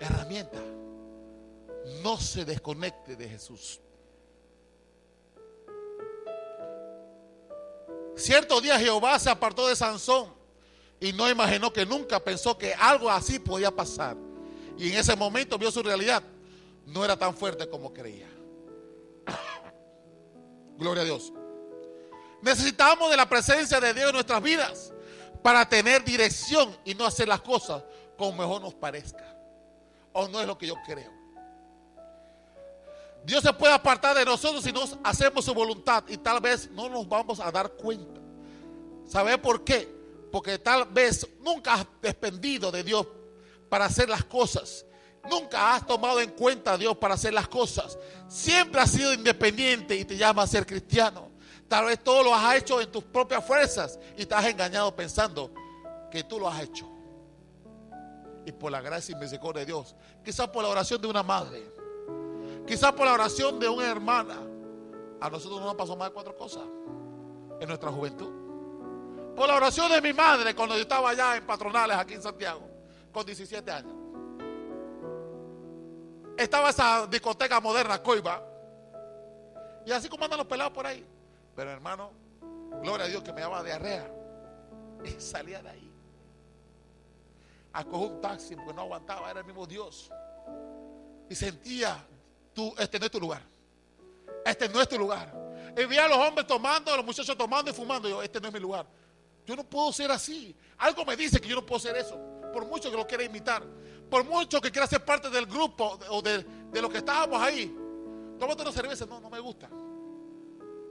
Herramienta. 0.00 0.62
No 2.02 2.16
se 2.16 2.46
desconecte 2.46 3.16
de 3.16 3.28
Jesús. 3.28 3.82
Cierto 8.20 8.60
día 8.60 8.78
Jehová 8.78 9.18
se 9.18 9.30
apartó 9.30 9.66
de 9.66 9.74
Sansón 9.74 10.34
y 11.00 11.14
no 11.14 11.28
imaginó 11.30 11.72
que 11.72 11.86
nunca 11.86 12.20
pensó 12.20 12.58
que 12.58 12.74
algo 12.74 13.10
así 13.10 13.38
podía 13.38 13.70
pasar. 13.70 14.14
Y 14.76 14.92
en 14.92 14.98
ese 14.98 15.16
momento 15.16 15.56
vio 15.56 15.70
su 15.70 15.82
realidad. 15.82 16.22
No 16.84 17.02
era 17.02 17.16
tan 17.16 17.34
fuerte 17.34 17.66
como 17.68 17.94
creía. 17.94 18.28
Gloria 20.76 21.02
a 21.02 21.06
Dios. 21.06 21.32
Necesitamos 22.42 23.10
de 23.10 23.16
la 23.16 23.26
presencia 23.26 23.80
de 23.80 23.94
Dios 23.94 24.08
en 24.08 24.14
nuestras 24.14 24.42
vidas 24.42 24.92
para 25.42 25.66
tener 25.66 26.04
dirección 26.04 26.76
y 26.84 26.94
no 26.94 27.06
hacer 27.06 27.26
las 27.26 27.40
cosas 27.40 27.82
como 28.18 28.32
mejor 28.32 28.60
nos 28.60 28.74
parezca. 28.74 29.34
O 30.12 30.28
no 30.28 30.42
es 30.42 30.46
lo 30.46 30.58
que 30.58 30.66
yo 30.66 30.74
creo. 30.84 31.19
Dios 33.24 33.42
se 33.42 33.52
puede 33.52 33.72
apartar 33.72 34.16
de 34.16 34.24
nosotros 34.24 34.64
si 34.64 34.72
no 34.72 34.82
hacemos 35.04 35.44
su 35.44 35.54
voluntad 35.54 36.04
y 36.08 36.16
tal 36.16 36.40
vez 36.40 36.70
no 36.70 36.88
nos 36.88 37.08
vamos 37.08 37.40
a 37.40 37.50
dar 37.50 37.72
cuenta. 37.72 38.20
¿Sabe 39.06 39.36
por 39.38 39.64
qué? 39.64 39.88
Porque 40.30 40.58
tal 40.58 40.86
vez 40.86 41.26
nunca 41.40 41.74
has 41.74 41.86
dependido 42.00 42.70
de 42.70 42.82
Dios 42.82 43.06
para 43.68 43.86
hacer 43.86 44.08
las 44.08 44.24
cosas. 44.24 44.86
Nunca 45.28 45.74
has 45.74 45.86
tomado 45.86 46.20
en 46.20 46.30
cuenta 46.30 46.72
a 46.72 46.78
Dios 46.78 46.96
para 46.96 47.14
hacer 47.14 47.34
las 47.34 47.48
cosas. 47.48 47.98
Siempre 48.28 48.80
has 48.80 48.90
sido 48.90 49.12
independiente 49.12 49.96
y 49.96 50.04
te 50.04 50.16
llamas 50.16 50.48
a 50.48 50.52
ser 50.52 50.66
cristiano. 50.66 51.30
Tal 51.68 51.84
vez 51.84 52.02
todo 52.02 52.22
lo 52.22 52.34
has 52.34 52.56
hecho 52.56 52.80
en 52.80 52.90
tus 52.90 53.04
propias 53.04 53.44
fuerzas 53.44 53.98
y 54.16 54.26
te 54.26 54.34
has 54.34 54.46
engañado 54.46 54.94
pensando 54.94 55.52
que 56.10 56.24
tú 56.24 56.40
lo 56.40 56.48
has 56.48 56.62
hecho. 56.62 56.88
Y 58.46 58.52
por 58.52 58.72
la 58.72 58.80
gracia 58.80 59.14
y 59.14 59.20
misericordia 59.20 59.60
de 59.60 59.66
Dios, 59.66 59.94
quizás 60.24 60.48
por 60.48 60.62
la 60.62 60.68
oración 60.70 61.00
de 61.00 61.06
una 61.06 61.22
madre, 61.22 61.70
quizás 62.70 62.92
por 62.92 63.04
la 63.04 63.14
oración 63.14 63.58
de 63.58 63.68
una 63.68 63.90
hermana, 63.90 64.36
a 65.20 65.28
nosotros 65.28 65.58
no 65.58 65.66
nos 65.66 65.74
pasó 65.74 65.96
más 65.96 66.10
de 66.10 66.14
cuatro 66.14 66.36
cosas 66.36 66.62
en 67.58 67.66
nuestra 67.66 67.90
juventud. 67.90 69.34
Por 69.34 69.48
la 69.48 69.56
oración 69.56 69.90
de 69.90 70.00
mi 70.00 70.12
madre 70.12 70.54
cuando 70.54 70.76
yo 70.76 70.82
estaba 70.82 71.10
allá 71.10 71.36
en 71.36 71.44
Patronales, 71.44 71.96
aquí 71.96 72.14
en 72.14 72.22
Santiago, 72.22 72.60
con 73.12 73.26
17 73.26 73.72
años. 73.72 73.92
Estaba 76.36 76.70
esa 76.70 77.08
discoteca 77.08 77.58
moderna, 77.58 78.00
Coiba. 78.00 78.40
Y 79.84 79.90
así 79.90 80.08
como 80.08 80.22
andan 80.22 80.38
los 80.38 80.46
pelados 80.46 80.72
por 80.72 80.86
ahí. 80.86 81.04
Pero 81.56 81.72
hermano, 81.72 82.12
gloria 82.84 83.06
a 83.06 83.08
Dios 83.08 83.24
que 83.24 83.32
me 83.32 83.40
daba 83.40 83.64
diarrea. 83.64 84.08
Y 85.04 85.20
salía 85.20 85.60
de 85.60 85.70
ahí. 85.70 85.92
A 87.72 87.82
un 87.82 88.20
taxi 88.20 88.54
porque 88.54 88.74
no 88.74 88.82
aguantaba, 88.82 89.28
era 89.28 89.40
el 89.40 89.46
mismo 89.46 89.66
Dios. 89.66 90.08
Y 91.28 91.34
sentía, 91.34 92.06
tú, 92.52 92.74
este 92.78 92.98
no 92.98 93.06
es 93.06 93.10
tu 93.10 93.20
lugar. 93.20 93.42
Este 94.44 94.68
no 94.68 94.80
es 94.80 94.88
tu 94.88 94.98
lugar. 94.98 95.32
Y 95.76 95.84
vi 95.84 95.98
a 95.98 96.08
los 96.08 96.18
hombres 96.18 96.46
tomando, 96.46 96.92
a 96.92 96.96
los 96.96 97.06
muchachos 97.06 97.36
tomando 97.36 97.70
y 97.70 97.74
fumando. 97.74 98.08
yo, 98.08 98.22
este 98.22 98.40
no 98.40 98.48
es 98.48 98.54
mi 98.54 98.60
lugar. 98.60 98.86
Yo 99.46 99.56
no 99.56 99.64
puedo 99.64 99.92
ser 99.92 100.10
así. 100.10 100.54
Algo 100.78 101.04
me 101.04 101.16
dice 101.16 101.40
que 101.40 101.48
yo 101.48 101.56
no 101.56 101.66
puedo 101.66 101.80
ser 101.80 101.96
eso. 101.96 102.18
Por 102.52 102.66
mucho 102.66 102.90
que 102.90 102.96
lo 102.96 103.06
quiera 103.06 103.24
imitar. 103.24 103.62
Por 104.10 104.24
mucho 104.24 104.60
que 104.60 104.70
quiera 104.70 104.86
ser 104.86 105.04
parte 105.04 105.30
del 105.30 105.46
grupo 105.46 105.98
o 106.08 106.22
de, 106.22 106.42
de 106.42 106.82
los 106.82 106.90
que 106.90 106.98
estábamos 106.98 107.40
ahí. 107.40 107.74
Tómate 108.38 108.62
una 108.62 108.72
cerveza. 108.72 109.06
No, 109.06 109.20
no 109.20 109.30
me 109.30 109.40
gusta. 109.40 109.68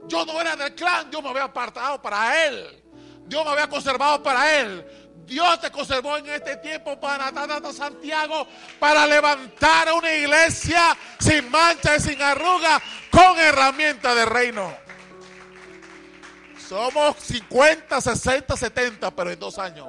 Yo 0.06 0.24
no 0.24 0.40
era 0.40 0.56
del 0.56 0.74
clan. 0.74 1.10
Dios 1.10 1.22
me 1.22 1.30
había 1.30 1.44
apartado 1.44 2.00
para 2.00 2.46
él. 2.46 2.82
Dios 3.26 3.44
me 3.44 3.50
había 3.50 3.68
conservado 3.68 4.22
para 4.22 4.60
él. 4.60 4.84
Dios 5.26 5.60
te 5.60 5.70
conservó 5.70 6.16
en 6.16 6.28
este 6.28 6.56
tiempo 6.56 6.98
para 6.98 7.30
Tata 7.32 7.72
Santiago 7.72 8.46
para 8.78 9.06
levantar 9.06 9.92
una 9.92 10.12
iglesia 10.12 10.96
sin 11.18 11.50
mancha 11.50 11.96
y 11.96 12.00
sin 12.00 12.20
arruga 12.20 12.80
con 13.10 13.38
herramienta 13.38 14.14
de 14.14 14.24
reino. 14.24 14.72
Somos 16.68 17.16
50, 17.16 18.00
60, 18.00 18.56
70, 18.56 19.10
pero 19.10 19.30
en 19.30 19.38
dos 19.38 19.58
años. 19.58 19.88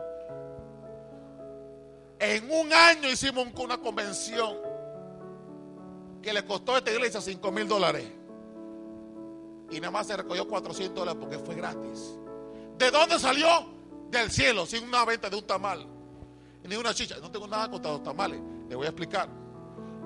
En 2.20 2.52
un 2.52 2.72
año 2.72 3.10
hicimos 3.10 3.48
una 3.56 3.78
convención 3.78 4.56
que 6.22 6.34
le 6.34 6.46
costó 6.46 6.76
a 6.76 6.78
esta 6.80 6.92
iglesia 6.92 7.20
5 7.20 7.52
mil 7.52 7.68
dólares. 7.68 8.06
Y 9.72 9.80
nada 9.80 9.92
más 9.92 10.08
se 10.08 10.18
recogió 10.18 10.48
400 10.48 10.96
dólares 10.96 11.20
porque 11.20 11.40
fue 11.40 11.56
gratis. 11.56 12.16
¿De 12.78 12.92
dónde 12.92 13.18
salió? 13.20 13.81
Del 14.12 14.30
cielo, 14.30 14.66
sin 14.66 14.84
una 14.84 15.06
venta 15.06 15.30
de 15.30 15.38
un 15.38 15.48
tamal. 15.48 15.88
Ni 16.64 16.76
una 16.76 16.94
chicha. 16.94 17.16
No 17.22 17.32
tengo 17.32 17.48
nada 17.48 17.72
contra 17.72 17.92
los 17.92 18.04
tamales. 18.04 18.42
Le 18.68 18.76
voy 18.76 18.86
a 18.86 18.90
explicar. 18.90 19.30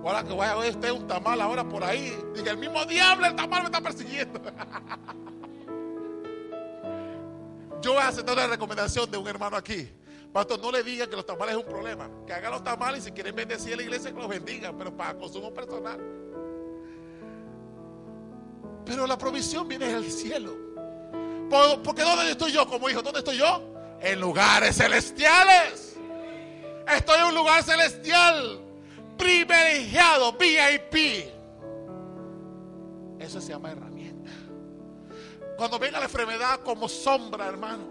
Ahora 0.04 0.24
que 0.24 0.34
vaya 0.34 0.52
a 0.52 0.58
ver 0.58 0.70
usted 0.70 0.92
un 0.92 1.08
tamal 1.08 1.42
ahora 1.42 1.68
por 1.68 1.84
ahí. 1.84 2.16
Diga, 2.36 2.52
el 2.52 2.58
mismo 2.58 2.86
diablo, 2.86 3.26
el 3.26 3.36
tamal 3.36 3.64
me 3.64 3.66
está 3.66 3.82
persiguiendo. 3.82 4.40
Yo 7.82 7.94
voy 7.94 8.02
a 8.02 8.10
aceptar 8.10 8.38
la 8.38 8.46
recomendación 8.48 9.10
de 9.10 9.18
un 9.18 9.28
hermano 9.28 9.58
aquí. 9.58 9.90
Pastor, 10.32 10.60
no 10.60 10.72
le 10.72 10.84
diga 10.84 11.08
que 11.08 11.16
los 11.16 11.26
tamales 11.26 11.56
es 11.56 11.64
un 11.64 11.68
problema. 11.68 12.08
Que 12.28 12.34
haga 12.34 12.52
los 12.52 12.64
tamales 12.64 13.02
y 13.02 13.06
si 13.06 13.12
quieren 13.12 13.36
bendecir 13.36 13.74
a 13.74 13.78
la 13.78 13.84
iglesia, 13.84 14.12
que 14.12 14.20
los 14.20 14.28
bendiga, 14.28 14.72
pero 14.78 14.96
para 14.96 15.18
consumo 15.18 15.52
personal. 15.52 16.00
Pero 18.86 19.08
la 19.08 19.18
provisión 19.18 19.68
viene 19.68 19.88
del 19.88 20.12
cielo. 20.12 20.56
Porque 21.84 22.04
¿dónde 22.04 22.32
estoy 22.32 22.52
yo 22.52 22.68
como 22.68 22.88
hijo? 22.90 23.02
¿Dónde 23.02 23.20
estoy 23.20 23.38
yo? 23.38 23.75
En 24.02 24.20
lugares 24.20 24.76
celestiales. 24.76 25.98
Estoy 26.88 27.20
en 27.20 27.26
un 27.26 27.36
lugar 27.36 27.64
celestial. 27.64 28.62
Privilegiado, 29.18 30.34
VIP. 30.34 31.32
Eso 33.20 33.42
se 33.42 33.50
llama 33.50 33.72
herramienta. 33.72 34.32
Cuando 35.58 35.80
venga 35.80 36.00
la 36.00 36.06
enfermedad 36.06 36.60
como 36.62 36.88
sombra, 36.88 37.48
hermano. 37.48 37.84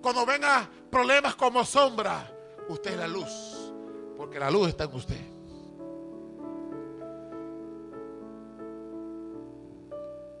Cuando 0.00 0.26
venga 0.26 0.68
problemas 0.90 1.34
como 1.36 1.64
sombra, 1.64 2.30
usted 2.68 2.92
es 2.92 2.98
la 2.98 3.08
luz. 3.08 3.72
Porque 4.16 4.38
la 4.38 4.50
luz 4.50 4.68
está 4.68 4.84
en 4.84 4.94
usted. 4.94 5.20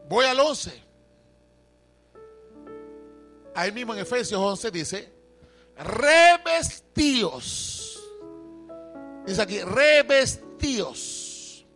Voy 0.08 0.26
al 0.26 0.38
11. 0.38 0.91
Ahí 3.54 3.72
mismo 3.72 3.92
en 3.92 4.00
Efesios 4.00 4.40
11 4.40 4.70
dice, 4.70 5.12
revestíos. 5.76 7.80
Dice 9.26 9.42
aquí, 9.42 9.60
revestíos. 9.60 11.66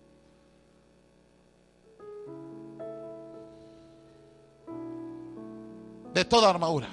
De 6.12 6.24
toda 6.24 6.48
armadura. 6.48 6.88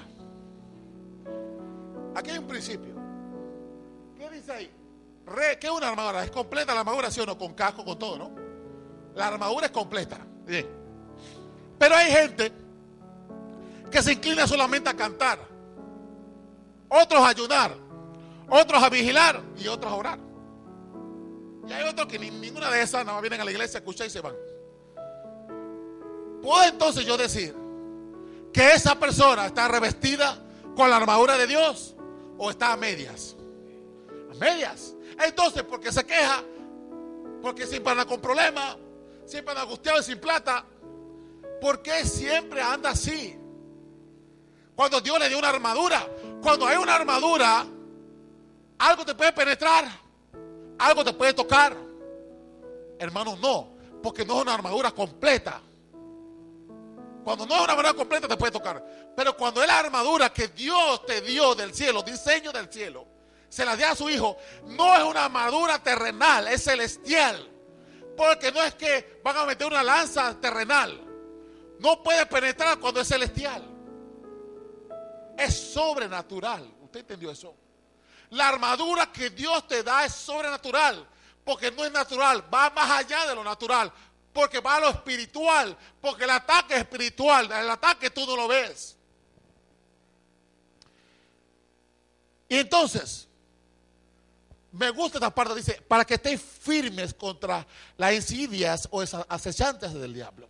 Aquí 2.14 2.30
hay 2.30 2.38
un 2.38 2.46
principio. 2.46 2.94
¿Qué 4.18 4.30
dice 4.30 4.52
ahí? 4.52 4.70
¿Qué 5.58 5.66
es 5.66 5.72
una 5.72 5.88
armadura? 5.88 6.22
¿Es 6.22 6.30
completa 6.30 6.74
la 6.74 6.80
armadura, 6.80 7.10
sí 7.10 7.20
o 7.20 7.26
no? 7.26 7.38
Con 7.38 7.54
casco, 7.54 7.84
con 7.84 7.98
todo, 7.98 8.18
¿no? 8.18 8.30
La 9.14 9.28
armadura 9.28 9.66
es 9.66 9.72
completa. 9.72 10.18
Bien. 10.44 10.68
Pero 11.78 11.94
hay 11.94 12.10
gente 12.10 12.52
que 13.94 14.02
se 14.02 14.12
inclina 14.14 14.44
solamente 14.44 14.90
a 14.90 14.94
cantar, 14.94 15.38
otros 16.88 17.22
a 17.22 17.28
ayunar, 17.28 17.76
otros 18.50 18.82
a 18.82 18.88
vigilar 18.88 19.40
y 19.56 19.68
otros 19.68 19.92
a 19.92 19.94
orar. 19.94 20.18
Y 21.68 21.72
hay 21.72 21.88
otros 21.88 22.08
que 22.08 22.18
ni, 22.18 22.28
ninguna 22.28 22.72
de 22.72 22.82
esas 22.82 23.04
nada 23.04 23.12
más 23.12 23.22
vienen 23.22 23.40
a 23.40 23.44
la 23.44 23.52
iglesia 23.52 23.78
a 23.78 23.82
escuchar 23.82 24.08
y 24.08 24.10
se 24.10 24.20
van. 24.20 24.34
¿Puedo 26.42 26.64
entonces 26.64 27.06
yo 27.06 27.16
decir 27.16 27.54
que 28.52 28.72
esa 28.72 28.98
persona 28.98 29.46
está 29.46 29.68
revestida 29.68 30.42
con 30.74 30.90
la 30.90 30.96
armadura 30.96 31.38
de 31.38 31.46
Dios 31.46 31.94
o 32.36 32.50
está 32.50 32.72
a 32.72 32.76
medias? 32.76 33.36
A 34.32 34.34
medias. 34.34 34.96
Entonces, 35.24 35.62
porque 35.62 35.92
se 35.92 36.04
queja, 36.04 36.42
porque 37.40 37.64
siempre 37.64 37.92
anda 37.92 38.06
con 38.06 38.20
problemas, 38.20 38.76
siempre 39.24 39.52
anda 39.52 39.62
angustiado 39.62 40.00
y 40.00 40.02
sin 40.02 40.18
plata, 40.18 40.64
¿por 41.60 41.80
qué 41.80 42.04
siempre 42.04 42.60
anda 42.60 42.90
así? 42.90 43.38
Cuando 44.74 45.00
Dios 45.00 45.18
le 45.18 45.28
dio 45.28 45.38
una 45.38 45.50
armadura. 45.50 46.06
Cuando 46.42 46.66
hay 46.66 46.76
una 46.76 46.94
armadura, 46.94 47.64
algo 48.78 49.04
te 49.04 49.14
puede 49.14 49.32
penetrar, 49.32 49.86
algo 50.78 51.04
te 51.04 51.12
puede 51.12 51.32
tocar. 51.32 51.76
Hermano, 52.98 53.36
no, 53.40 53.68
porque 54.02 54.24
no 54.24 54.36
es 54.36 54.42
una 54.42 54.54
armadura 54.54 54.90
completa. 54.90 55.60
Cuando 57.24 57.46
no 57.46 57.54
es 57.54 57.60
una 57.62 57.72
armadura 57.72 57.94
completa 57.94 58.28
te 58.28 58.36
puede 58.36 58.52
tocar. 58.52 58.84
Pero 59.16 59.36
cuando 59.36 59.62
es 59.62 59.68
la 59.68 59.78
armadura 59.78 60.32
que 60.32 60.48
Dios 60.48 61.06
te 61.06 61.20
dio 61.22 61.54
del 61.54 61.72
cielo, 61.72 62.02
diseño 62.02 62.52
del 62.52 62.70
cielo, 62.70 63.06
se 63.48 63.64
la 63.64 63.76
dio 63.76 63.88
a 63.88 63.94
su 63.94 64.10
hijo, 64.10 64.36
no 64.66 64.94
es 64.96 65.04
una 65.04 65.26
armadura 65.26 65.82
terrenal, 65.82 66.48
es 66.48 66.64
celestial. 66.64 67.48
Porque 68.16 68.52
no 68.52 68.62
es 68.62 68.74
que 68.74 69.20
van 69.24 69.36
a 69.36 69.44
meter 69.44 69.66
una 69.66 69.82
lanza 69.82 70.38
terrenal. 70.40 71.00
No 71.78 72.02
puede 72.02 72.26
penetrar 72.26 72.78
cuando 72.78 73.00
es 73.00 73.08
celestial 73.08 73.73
es 75.44 75.72
sobrenatural. 75.72 76.70
¿Usted 76.82 77.00
entendió 77.00 77.30
eso? 77.30 77.54
La 78.30 78.48
armadura 78.48 79.12
que 79.12 79.30
Dios 79.30 79.66
te 79.68 79.82
da 79.82 80.04
es 80.04 80.12
sobrenatural, 80.12 81.06
porque 81.44 81.70
no 81.70 81.84
es 81.84 81.92
natural, 81.92 82.44
va 82.52 82.70
más 82.70 82.90
allá 82.90 83.26
de 83.26 83.34
lo 83.34 83.44
natural, 83.44 83.92
porque 84.32 84.60
va 84.60 84.76
a 84.76 84.80
lo 84.80 84.90
espiritual, 84.90 85.76
porque 86.00 86.24
el 86.24 86.30
ataque 86.30 86.74
es 86.74 86.80
espiritual, 86.80 87.50
el 87.52 87.70
ataque 87.70 88.10
tú 88.10 88.26
no 88.26 88.36
lo 88.36 88.48
ves. 88.48 88.96
Y 92.48 92.58
entonces, 92.58 93.28
me 94.72 94.90
gusta 94.90 95.18
esta 95.18 95.32
parte, 95.32 95.54
dice, 95.54 95.80
para 95.82 96.04
que 96.04 96.14
estéis 96.14 96.40
firmes 96.40 97.14
contra 97.14 97.66
las 97.96 98.12
insidias 98.12 98.88
o 98.90 99.02
esas 99.02 99.24
acechantes 99.28 99.94
del 99.94 100.12
diablo. 100.12 100.48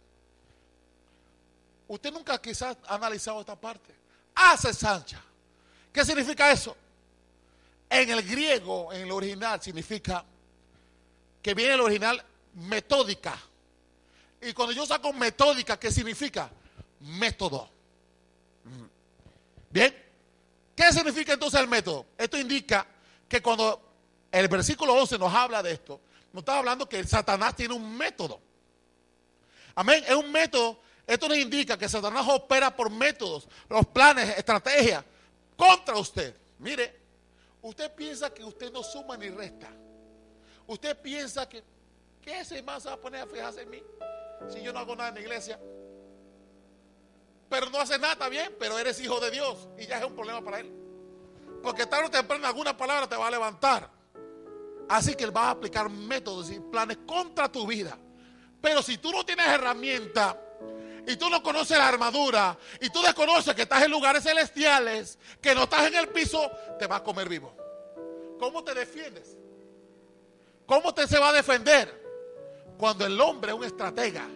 Usted 1.87 2.13
nunca 2.13 2.41
quizás 2.41 2.77
ha 2.87 2.95
analizado 2.95 3.41
esta 3.41 3.61
parte 3.61 4.04
hace 4.35 4.73
Sancha. 4.73 5.23
¿Qué 5.93 6.05
significa 6.05 6.51
eso? 6.51 6.77
En 7.89 8.11
el 8.11 8.23
griego, 8.23 8.93
en 8.93 9.03
el 9.03 9.13
original, 9.13 9.63
significa 9.63 10.25
que 11.41 11.55
viene 11.55 11.75
el 11.75 11.81
original 11.81 12.25
metódica. 12.55 13.39
Y 14.41 14.53
cuando 14.53 14.73
yo 14.73 14.85
saco 14.87 15.13
metódica, 15.13 15.79
¿qué 15.79 15.91
significa? 15.91 16.51
Método. 17.01 17.71
Bien. 19.71 19.95
¿Qué 20.75 20.93
significa 20.93 21.35
entonces 21.35 21.61
el 21.61 21.69
método? 21.69 22.07
Esto 22.19 22.39
indica 22.39 22.87
que 23.29 23.41
cuando 23.41 23.81
el 24.33 24.49
versículo 24.49 24.95
11 24.95 25.19
nos 25.19 25.33
habla 25.33 25.63
de 25.63 25.73
esto, 25.73 26.01
nos 26.33 26.41
está 26.41 26.59
hablando 26.59 26.89
que 26.89 27.05
Satanás 27.05 27.55
tiene 27.55 27.75
un 27.75 27.97
método. 27.97 28.41
Amén. 29.77 30.03
Es 30.07 30.15
un 30.15 30.33
método. 30.33 30.81
Esto 31.07 31.29
nos 31.29 31.37
indica 31.37 31.77
que 31.77 31.89
Satanás 31.89 32.27
opera 32.29 32.75
por 32.75 32.91
métodos, 32.91 33.47
los 33.69 33.87
planes, 33.87 34.39
estrategias 34.39 35.05
contra 35.57 35.97
usted. 35.97 36.35
Mire, 36.59 37.01
usted 37.63 37.95
piensa 37.95 38.33
que 38.33 38.43
usted 38.43 38.73
no 38.73 38.83
suma 38.83 39.17
ni 39.17 39.29
resta. 39.29 39.69
Usted 40.67 40.97
piensa 41.01 41.49
que, 41.49 41.63
¿qué 42.23 42.41
ese 42.41 42.63
más 42.63 42.83
se 42.83 42.89
va 42.89 42.95
a 42.95 43.01
poner 43.01 43.23
a 43.23 43.27
fijarse 43.27 43.63
en 43.63 43.71
mí? 43.71 43.83
Si 44.49 44.63
yo 44.63 44.73
no 44.73 44.79
hago 44.79 44.97
nada 44.97 45.11
en 45.11 45.17
la 45.17 45.21
iglesia. 45.21 45.59
Pero 47.51 47.69
no 47.69 47.79
hace 47.79 47.99
nada, 47.99 48.15
está 48.15 48.29
bien, 48.29 48.55
pero 48.59 48.79
eres 48.79 48.99
hijo 49.01 49.21
de 49.21 49.31
Dios 49.31 49.69
y 49.79 49.87
ya 49.87 49.99
es 49.99 50.05
un 50.05 50.15
problema 50.15 50.43
para 50.43 50.61
él. 50.61 50.73
Porque 51.63 51.87
tarde 51.87 52.07
o 52.07 52.11
temprano 52.11 52.47
alguna 52.47 52.77
palabra 52.77 53.07
te 53.07 53.17
va 53.17 53.29
a 53.29 53.31
levantar. 53.31 53.91
Así 54.89 55.15
que 55.15 55.25
él 55.25 55.37
va 55.37 55.49
a 55.49 55.51
aplicar 55.51 55.89
métodos 55.89 56.51
y 56.51 56.61
planes 56.61 56.99
contra 57.07 57.51
tu 57.51 57.67
vida. 57.67 57.97
Pero 58.61 58.83
si 58.83 58.99
tú 58.99 59.13
no 59.13 59.25
tienes 59.25 59.47
herramienta 59.47 60.39
y 61.07 61.17
tú 61.17 61.29
no 61.29 61.43
conoces 61.43 61.77
la 61.77 61.89
armadura 61.89 62.57
y 62.81 62.89
tú 62.91 63.03
desconoces 63.03 63.55
que 63.55 63.63
estás 63.63 63.83
en 63.83 63.91
lugares 63.91 64.23
celestiales, 64.23 65.19
que 65.41 65.55
no 65.55 65.65
estás 65.65 65.87
en 65.87 65.95
el 65.97 66.09
piso, 66.09 66.51
te 66.79 66.87
va 66.87 66.97
a 66.97 67.03
comer 67.03 67.29
vivo. 67.29 67.55
¿Cómo 68.39 68.65
te 68.65 68.75
defiendes? 68.75 69.37
¿Cómo 70.67 70.95
te 70.95 71.07
se 71.07 71.19
va 71.19 71.29
a 71.29 71.33
defender? 71.33 72.03
Cuando 72.79 73.07
el 73.07 73.21
hombre 73.21 73.53
es 73.53 73.59
un 73.59 73.65
estratega 73.65 74.27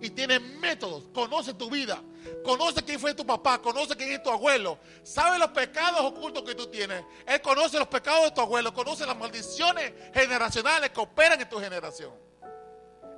y 0.00 0.10
tiene 0.10 0.40
métodos, 0.40 1.04
conoce 1.14 1.54
tu 1.54 1.70
vida, 1.70 2.02
conoce 2.44 2.82
quién 2.82 2.98
fue 2.98 3.14
tu 3.14 3.24
papá, 3.24 3.60
conoce 3.60 3.96
quién 3.96 4.12
es 4.12 4.22
tu 4.22 4.30
abuelo, 4.30 4.78
sabe 5.02 5.38
los 5.38 5.50
pecados 5.50 6.00
ocultos 6.00 6.42
que 6.42 6.54
tú 6.54 6.66
tienes. 6.66 7.04
Él 7.26 7.40
conoce 7.40 7.78
los 7.78 7.88
pecados 7.88 8.24
de 8.24 8.30
tu 8.32 8.40
abuelo, 8.40 8.72
conoce 8.72 9.06
las 9.06 9.16
maldiciones 9.16 9.92
generacionales 10.12 10.90
que 10.90 11.00
operan 11.00 11.40
en 11.40 11.48
tu 11.48 11.58
generación. 11.60 12.12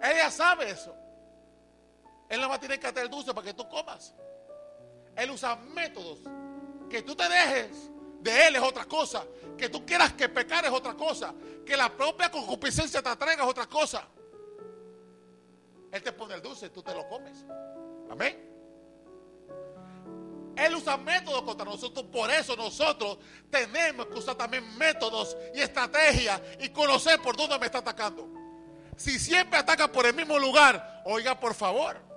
Ella 0.03 0.31
sabe 0.31 0.71
eso. 0.71 0.95
Él 2.29 2.41
no 2.41 2.49
va 2.49 2.57
a 2.57 2.61
tener 2.61 2.79
que 2.79 2.87
hacer 2.87 3.09
dulce 3.09 3.33
para 3.33 3.47
que 3.47 3.55
tú 3.55 3.69
comas. 3.69 4.15
Él 5.17 5.31
usa 5.31 5.57
métodos. 5.57 6.21
Que 6.91 7.03
tú 7.03 7.15
te 7.15 7.29
dejes 7.29 7.91
de 8.21 8.49
él 8.49 8.57
es 8.57 8.63
otra 8.63 8.85
cosa. 8.85 9.25
Que 9.57 9.69
tú 9.69 9.85
quieras 9.85 10.13
que 10.13 10.29
pecar 10.29 10.65
es 10.65 10.71
otra 10.71 10.95
cosa. 10.95 11.35
Que 11.65 11.77
la 11.77 11.89
propia 11.89 12.31
concupiscencia 12.31 13.03
te 13.03 13.09
atraiga 13.09 13.45
es 13.45 13.51
otra 13.51 13.67
cosa. 13.67 14.07
Él 15.91 16.03
te 16.03 16.13
pone 16.13 16.35
el 16.35 16.43
dulce, 16.43 16.69
tú 16.71 16.83
te 16.83 16.95
lo 16.95 17.09
comes. 17.09 17.45
Amén. 18.11 18.49
Él 20.57 20.75
usa 20.75 20.97
métodos 20.97 21.43
contra 21.43 21.65
nosotros, 21.65 22.07
por 22.07 22.31
eso 22.31 22.57
nosotros 22.57 23.19
tenemos 23.49 24.07
que 24.07 24.15
usar 24.15 24.35
también 24.35 24.77
métodos 24.77 25.37
y 25.55 25.61
estrategias 25.61 26.41
y 26.59 26.71
conocer 26.71 27.23
por 27.23 27.37
dónde 27.37 27.59
me 27.61 27.67
está 27.67 27.79
atacando. 27.79 28.29
Si 28.97 29.21
siempre 29.21 29.57
ataca 29.57 29.91
por 29.91 30.05
el 30.05 30.15
mismo 30.15 30.37
lugar, 30.37 31.03
oiga 31.05 31.39
por 31.39 31.55
favor. 31.55 32.08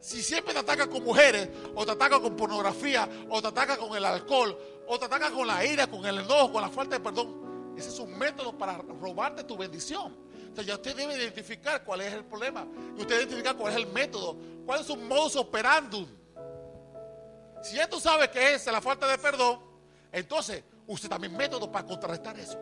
Si 0.00 0.22
siempre 0.22 0.52
te 0.52 0.60
ataca 0.60 0.88
con 0.88 1.02
mujeres, 1.02 1.48
o 1.74 1.84
te 1.84 1.92
ataca 1.92 2.20
con 2.20 2.36
pornografía, 2.36 3.08
o 3.28 3.42
te 3.42 3.48
ataca 3.48 3.76
con 3.76 3.96
el 3.96 4.04
alcohol, 4.04 4.56
o 4.86 4.98
te 4.98 5.04
ataca 5.04 5.30
con 5.30 5.46
la 5.46 5.64
ira, 5.64 5.86
con 5.86 6.04
el 6.06 6.18
enojo, 6.18 6.52
con 6.52 6.62
la 6.62 6.68
falta 6.68 6.96
de 6.96 7.02
perdón, 7.02 7.74
ese 7.76 7.90
es 7.90 7.98
un 7.98 8.16
método 8.16 8.56
para 8.56 8.78
robarte 8.78 9.44
tu 9.44 9.56
bendición. 9.56 10.16
Entonces 10.34 10.66
ya 10.66 10.74
usted 10.74 10.96
debe 10.96 11.16
identificar 11.16 11.84
cuál 11.84 12.00
es 12.00 12.12
el 12.12 12.24
problema. 12.24 12.66
Y 12.96 13.00
usted 13.00 13.16
identificar 13.16 13.56
cuál 13.56 13.72
es 13.72 13.78
el 13.78 13.86
método, 13.88 14.36
cuál 14.66 14.80
es 14.80 14.86
su 14.86 14.96
modus 14.96 15.36
operandum. 15.36 16.06
Si 17.62 17.76
ya 17.76 17.88
tú 17.88 18.00
sabes 18.00 18.28
que 18.30 18.54
es 18.54 18.66
la 18.66 18.80
falta 18.80 19.06
de 19.06 19.18
perdón, 19.18 19.60
entonces 20.10 20.64
usted 20.86 21.08
también 21.08 21.36
método 21.36 21.70
para 21.70 21.86
contrarrestar 21.86 22.38
eso. 22.38 22.58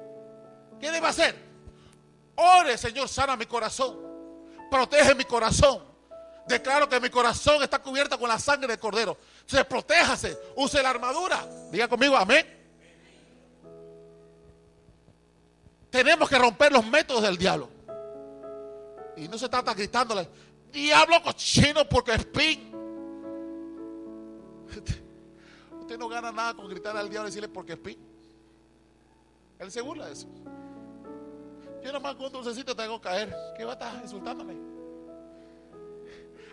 ¿Qué 0.81 0.91
debe 0.91 1.07
hacer? 1.07 1.35
Ore, 2.35 2.77
Señor, 2.77 3.09
sana 3.09 3.37
mi 3.37 3.47
corazón. 3.47 3.99
Protege 4.71 5.15
mi 5.15 5.25
corazón. 5.25 5.96
Declaro 6.47 6.89
que 6.89 7.01
mi 7.01 7.11
corazón 7.11 7.63
está 7.63 7.81
cubierto 7.81 8.19
con 8.19 8.29
la 8.29 8.39
sangre 8.39 8.69
del 8.69 8.79
cordero. 8.79 9.17
Se 9.47 9.65
protéjase, 9.65 10.39
use 10.55 10.81
la 10.83 10.91
armadura. 10.91 11.45
Diga 11.73 11.89
conmigo, 11.89 12.17
amén. 12.17 12.47
Tenemos 15.91 16.29
que 16.29 16.39
romper 16.39 16.73
los 16.73 16.87
métodos 16.87 17.23
del 17.23 17.37
diablo. 17.37 17.69
Y 19.17 19.27
no 19.29 19.39
se 19.39 19.49
trata 19.49 19.75
gritándole, 19.75 20.29
diablo 20.71 21.23
cochino 21.23 21.89
porque 21.89 22.13
es 22.13 22.25
pin. 22.27 22.71
Usted 25.81 25.99
no 25.99 26.09
gana 26.09 26.31
nada 26.31 26.55
con 26.55 26.69
gritar 26.69 26.97
al 26.97 27.09
diablo 27.09 27.29
y 27.29 27.31
decirle 27.31 27.49
porque 27.49 27.73
es 27.73 27.79
pin. 27.79 27.99
Él 29.59 29.73
se 29.73 29.81
burla 29.81 30.07
de 30.07 30.13
eso. 30.13 30.29
Yo 31.83 31.93
nomás 31.93 32.15
con 32.15 32.27
un 32.27 32.33
dulcecito 32.33 32.77
te 32.77 32.83
hago 32.83 33.01
caer. 33.01 33.35
¿Qué 33.57 33.65
va 33.65 33.73
a 33.73 33.75
estar 33.75 34.01
insultándome? 34.03 34.76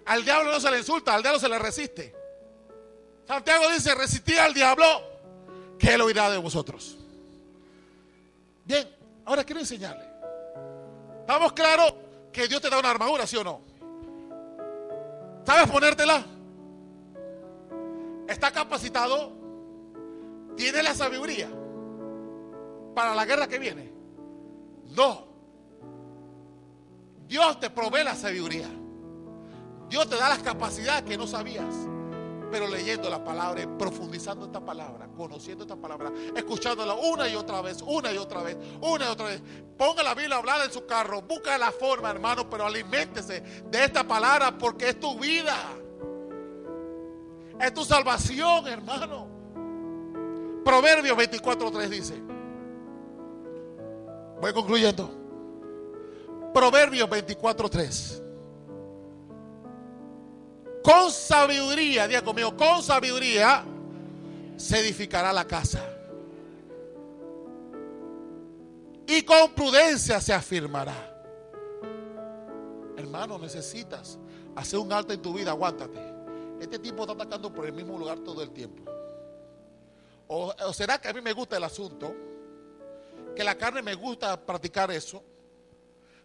Al 0.05 0.23
diablo 0.25 0.51
no 0.51 0.59
se 0.59 0.69
le 0.69 0.79
insulta, 0.79 1.13
al 1.13 1.21
diablo 1.21 1.39
se 1.39 1.49
le 1.49 1.59
resiste. 1.59 2.15
Santiago 3.25 3.69
dice, 3.69 3.95
resistí 3.95 4.35
al 4.37 4.53
diablo, 4.53 4.85
que 5.79 5.93
él 5.93 6.01
oirá 6.01 6.29
de 6.29 6.37
vosotros. 6.37 6.97
Bien, 8.65 8.87
ahora 9.25 9.43
quiero 9.43 9.61
enseñarle. 9.61 10.05
¿Estamos 11.21 11.53
claros 11.53 11.93
que 12.31 12.47
Dios 12.47 12.61
te 12.61 12.69
da 12.69 12.79
una 12.79 12.89
armadura, 12.89 13.25
sí 13.25 13.37
o 13.37 13.43
no? 13.43 13.61
¿Sabes 15.45 15.69
ponértela? 15.69 16.25
¿Está 18.27 18.51
capacitado? 18.51 19.31
¿Tiene 20.55 20.83
la 20.83 20.93
sabiduría 20.93 21.49
para 22.93 23.15
la 23.15 23.25
guerra 23.25 23.47
que 23.47 23.59
viene? 23.59 23.91
No. 24.91 25.27
Dios 27.27 27.59
te 27.59 27.69
provee 27.69 28.03
la 28.03 28.15
sabiduría. 28.15 28.69
Dios 29.93 30.09
te 30.09 30.15
da 30.15 30.27
las 30.27 30.39
capacidades 30.39 31.03
que 31.03 31.15
no 31.15 31.27
sabías. 31.27 31.71
Pero 32.49 32.67
leyendo 32.67 33.11
la 33.11 33.23
palabra, 33.23 33.61
profundizando 33.77 34.47
esta 34.47 34.59
palabra, 34.59 35.07
conociendo 35.15 35.65
esta 35.65 35.75
palabra, 35.75 36.11
escuchándola 36.35 36.95
una 36.95 37.29
y 37.29 37.35
otra 37.35 37.61
vez, 37.61 37.83
una 37.85 38.11
y 38.11 38.17
otra 38.17 38.41
vez, 38.41 38.57
una 38.81 39.05
y 39.05 39.07
otra 39.09 39.27
vez. 39.27 39.43
Ponga 39.77 40.01
la 40.01 40.15
Biblia 40.15 40.37
a 40.37 40.39
hablar 40.39 40.65
en 40.65 40.73
su 40.73 40.87
carro, 40.87 41.21
busca 41.21 41.55
la 41.59 41.71
forma, 41.71 42.09
hermano, 42.09 42.49
pero 42.49 42.65
aliméntese 42.65 43.41
de 43.69 43.83
esta 43.83 44.03
palabra 44.03 44.57
porque 44.57 44.89
es 44.89 44.99
tu 44.99 45.19
vida. 45.19 45.55
Es 47.61 47.71
tu 47.71 47.85
salvación, 47.85 48.67
hermano. 48.67 49.27
Proverbios 50.65 51.15
24:3 51.15 51.87
dice. 51.87 52.15
Voy 54.41 54.53
concluyendo. 54.53 55.07
Proverbios 56.51 57.07
24:3. 57.07 58.23
Con 60.83 61.11
sabiduría, 61.11 62.07
diga 62.07 62.21
conmigo, 62.21 62.57
con 62.57 62.83
sabiduría 62.83 63.63
se 64.57 64.79
edificará 64.79 65.31
la 65.31 65.45
casa. 65.45 65.81
Y 69.07 69.21
con 69.23 69.53
prudencia 69.53 70.19
se 70.19 70.33
afirmará. 70.33 71.11
Hermano, 72.97 73.37
necesitas 73.39 74.19
hacer 74.55 74.79
un 74.79 74.91
alto 74.91 75.13
en 75.13 75.21
tu 75.21 75.33
vida, 75.33 75.51
aguántate. 75.51 75.99
Este 76.59 76.79
tipo 76.79 77.03
está 77.03 77.13
atacando 77.13 77.53
por 77.53 77.65
el 77.65 77.73
mismo 77.73 77.97
lugar 77.97 78.19
todo 78.19 78.43
el 78.43 78.51
tiempo. 78.51 78.83
O, 80.27 80.53
o 80.67 80.73
será 80.73 80.99
que 80.99 81.07
a 81.07 81.13
mí 81.13 81.21
me 81.21 81.31
gusta 81.33 81.57
el 81.57 81.63
asunto, 81.63 82.13
que 83.35 83.43
la 83.43 83.55
carne 83.55 83.81
me 83.81 83.95
gusta 83.95 84.39
practicar 84.39 84.91
eso. 84.91 85.23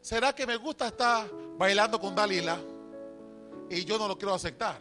¿Será 0.01 0.35
que 0.35 0.47
me 0.47 0.57
gusta 0.57 0.89
estar 0.89 1.28
bailando 1.57 2.01
con 2.01 2.14
Dalila? 2.14 2.59
Y 3.71 3.85
yo 3.85 3.99
no 3.99 4.09
lo 4.09 4.16
quiero 4.16 4.35
aceptar. 4.35 4.79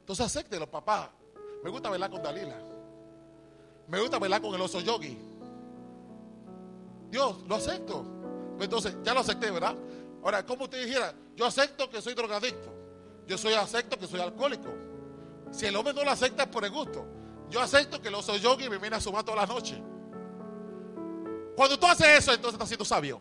Entonces 0.00 0.26
acéptelo, 0.26 0.70
papá. 0.70 1.10
Me 1.62 1.70
gusta 1.70 1.90
bailar 1.90 2.10
con 2.10 2.22
Dalila. 2.22 2.56
Me 3.88 4.00
gusta 4.00 4.18
bailar 4.18 4.40
con 4.40 4.54
el 4.54 4.60
oso 4.60 4.80
yogi. 4.80 5.18
Dios, 7.10 7.36
lo 7.46 7.54
acepto. 7.54 8.04
Entonces, 8.60 8.96
ya 9.02 9.14
lo 9.14 9.20
acepté, 9.20 9.50
¿verdad? 9.50 9.74
Ahora, 10.22 10.44
como 10.44 10.64
usted 10.64 10.84
dijera, 10.84 11.14
yo 11.36 11.46
acepto 11.46 11.88
que 11.88 12.02
soy 12.02 12.14
drogadicto. 12.14 12.74
Yo 13.26 13.38
soy 13.38 13.54
acepto 13.54 13.98
que 13.98 14.06
soy 14.06 14.20
alcohólico. 14.20 14.68
Si 15.50 15.66
el 15.66 15.76
hombre 15.76 15.94
no 15.94 16.04
lo 16.04 16.10
acepta 16.10 16.44
es 16.44 16.48
por 16.48 16.64
el 16.64 16.70
gusto. 16.70 17.04
Yo 17.50 17.60
acepto 17.60 18.00
que 18.00 18.08
el 18.08 18.14
oso 18.14 18.36
yogi 18.36 18.68
me 18.68 18.78
viene 18.78 18.96
a 18.96 19.00
sumar 19.00 19.24
toda 19.24 19.38
la 19.38 19.46
noche. 19.46 19.80
Cuando 21.56 21.78
tú 21.78 21.86
haces 21.86 22.06
eso, 22.18 22.32
entonces 22.32 22.54
estás 22.54 22.68
siendo 22.68 22.84
sabio. 22.84 23.20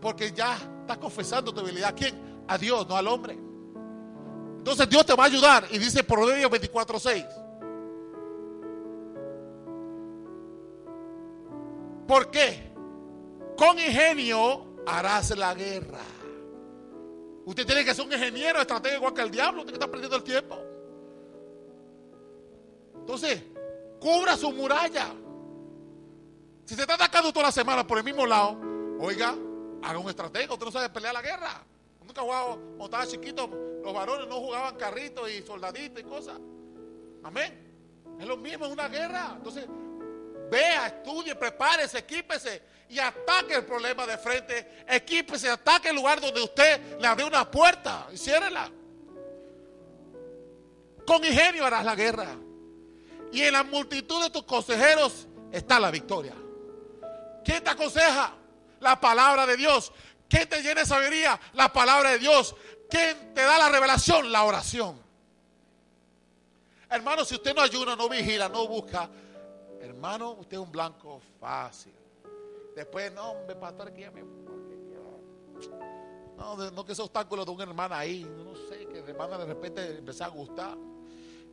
Porque 0.00 0.32
ya 0.32 0.56
estás 0.80 0.98
confesando 0.98 1.52
tu 1.52 1.60
debilidad. 1.60 1.90
¿A 1.90 1.94
quién? 1.94 2.44
A 2.46 2.58
Dios, 2.58 2.86
no 2.86 2.96
al 2.96 3.06
hombre. 3.06 3.38
Entonces 4.62 4.88
Dios 4.88 5.04
te 5.04 5.16
va 5.16 5.24
a 5.24 5.26
ayudar. 5.26 5.66
Y 5.72 5.78
dice 5.78 6.04
Proverbios 6.04 6.48
24:6. 6.48 7.26
¿Por 12.06 12.30
qué? 12.30 12.72
Con 13.56 13.76
ingenio 13.76 14.84
harás 14.86 15.36
la 15.36 15.52
guerra. 15.52 16.04
Usted 17.44 17.66
tiene 17.66 17.84
que 17.84 17.92
ser 17.92 18.06
un 18.06 18.12
ingeniero 18.12 18.60
estratégico 18.60 18.98
igual 18.98 19.14
que 19.14 19.22
el 19.22 19.32
diablo. 19.32 19.62
Usted 19.62 19.72
que 19.72 19.78
está 19.78 19.90
perdiendo 19.90 20.14
el 20.14 20.22
tiempo. 20.22 20.56
Entonces, 23.00 23.42
cubra 23.98 24.36
su 24.36 24.52
muralla. 24.52 25.08
Si 26.66 26.76
se 26.76 26.82
está 26.82 26.94
atacando 26.94 27.32
toda 27.32 27.46
la 27.46 27.52
semana 27.52 27.84
por 27.84 27.98
el 27.98 28.04
mismo 28.04 28.24
lado, 28.26 28.60
oiga, 29.00 29.34
haga 29.82 29.98
un 29.98 30.08
estratega. 30.08 30.52
Usted 30.52 30.66
no 30.66 30.70
sabe 30.70 30.88
pelear 30.88 31.14
la 31.14 31.22
guerra. 31.22 31.66
Nunca 32.04 32.22
jugado, 32.22 32.56
cuando 32.76 32.84
estaba 32.84 33.06
chiquito, 33.06 33.48
los 33.82 33.92
varones 33.92 34.28
no 34.28 34.36
jugaban 34.36 34.76
carritos 34.76 35.30
y 35.30 35.42
soldaditos 35.42 36.00
y 36.00 36.04
cosas. 36.04 36.38
Amén. 37.22 37.72
Es 38.20 38.26
lo 38.26 38.36
mismo, 38.36 38.66
es 38.66 38.72
una 38.72 38.88
guerra. 38.88 39.34
Entonces, 39.36 39.66
vea, 40.50 40.86
estudie, 40.86 41.34
prepárese, 41.34 41.98
equípese 41.98 42.62
y 42.88 42.98
ataque 42.98 43.54
el 43.54 43.64
problema 43.64 44.06
de 44.06 44.18
frente. 44.18 44.84
Equípese, 44.86 45.48
ataque 45.48 45.88
el 45.88 45.96
lugar 45.96 46.20
donde 46.20 46.42
usted 46.42 46.98
le 47.00 47.06
abrió 47.06 47.26
una 47.26 47.50
puerta 47.50 48.08
y 48.12 48.18
ciérrela. 48.18 48.70
Con 51.06 51.24
ingenio 51.24 51.64
harás 51.64 51.84
la 51.84 51.94
guerra. 51.94 52.36
Y 53.32 53.42
en 53.42 53.54
la 53.54 53.64
multitud 53.64 54.22
de 54.22 54.30
tus 54.30 54.42
consejeros 54.42 55.26
está 55.50 55.80
la 55.80 55.90
victoria. 55.90 56.34
¿Quién 57.44 57.64
te 57.64 57.70
aconseja? 57.70 58.34
La 58.80 59.00
palabra 59.00 59.46
de 59.46 59.56
Dios. 59.56 59.90
¿Quién 60.32 60.48
te 60.48 60.62
llena 60.62 60.80
de 60.80 60.86
sabiduría? 60.86 61.38
La 61.52 61.70
palabra 61.70 62.12
de 62.12 62.18
Dios. 62.18 62.56
¿Quién 62.88 63.34
te 63.34 63.42
da 63.42 63.58
la 63.58 63.68
revelación? 63.68 64.32
La 64.32 64.44
oración. 64.44 64.98
Hermano, 66.88 67.22
si 67.26 67.34
usted 67.34 67.54
no 67.54 67.60
ayuna, 67.60 67.94
no 67.96 68.08
vigila, 68.08 68.48
no 68.48 68.66
busca, 68.66 69.10
hermano, 69.78 70.30
usted 70.30 70.56
es 70.56 70.62
un 70.62 70.72
blanco 70.72 71.20
fácil. 71.38 71.92
Después, 72.74 73.12
no, 73.12 73.32
hombre, 73.32 73.56
pastor, 73.56 73.92
que 73.92 74.00
ya 74.00 74.10
me. 74.10 74.22
No, 76.38 76.70
no 76.70 76.84
que 76.86 76.92
ese 76.92 77.02
obstáculo 77.02 77.44
de 77.44 77.50
una 77.50 77.64
hermana 77.64 77.98
ahí, 77.98 78.24
no 78.24 78.56
sé, 78.56 78.86
que 78.86 79.02
la 79.02 79.10
hermana 79.10 79.36
de 79.36 79.44
repente 79.44 79.98
empezó 79.98 80.24
a 80.24 80.28
gustar. 80.28 80.78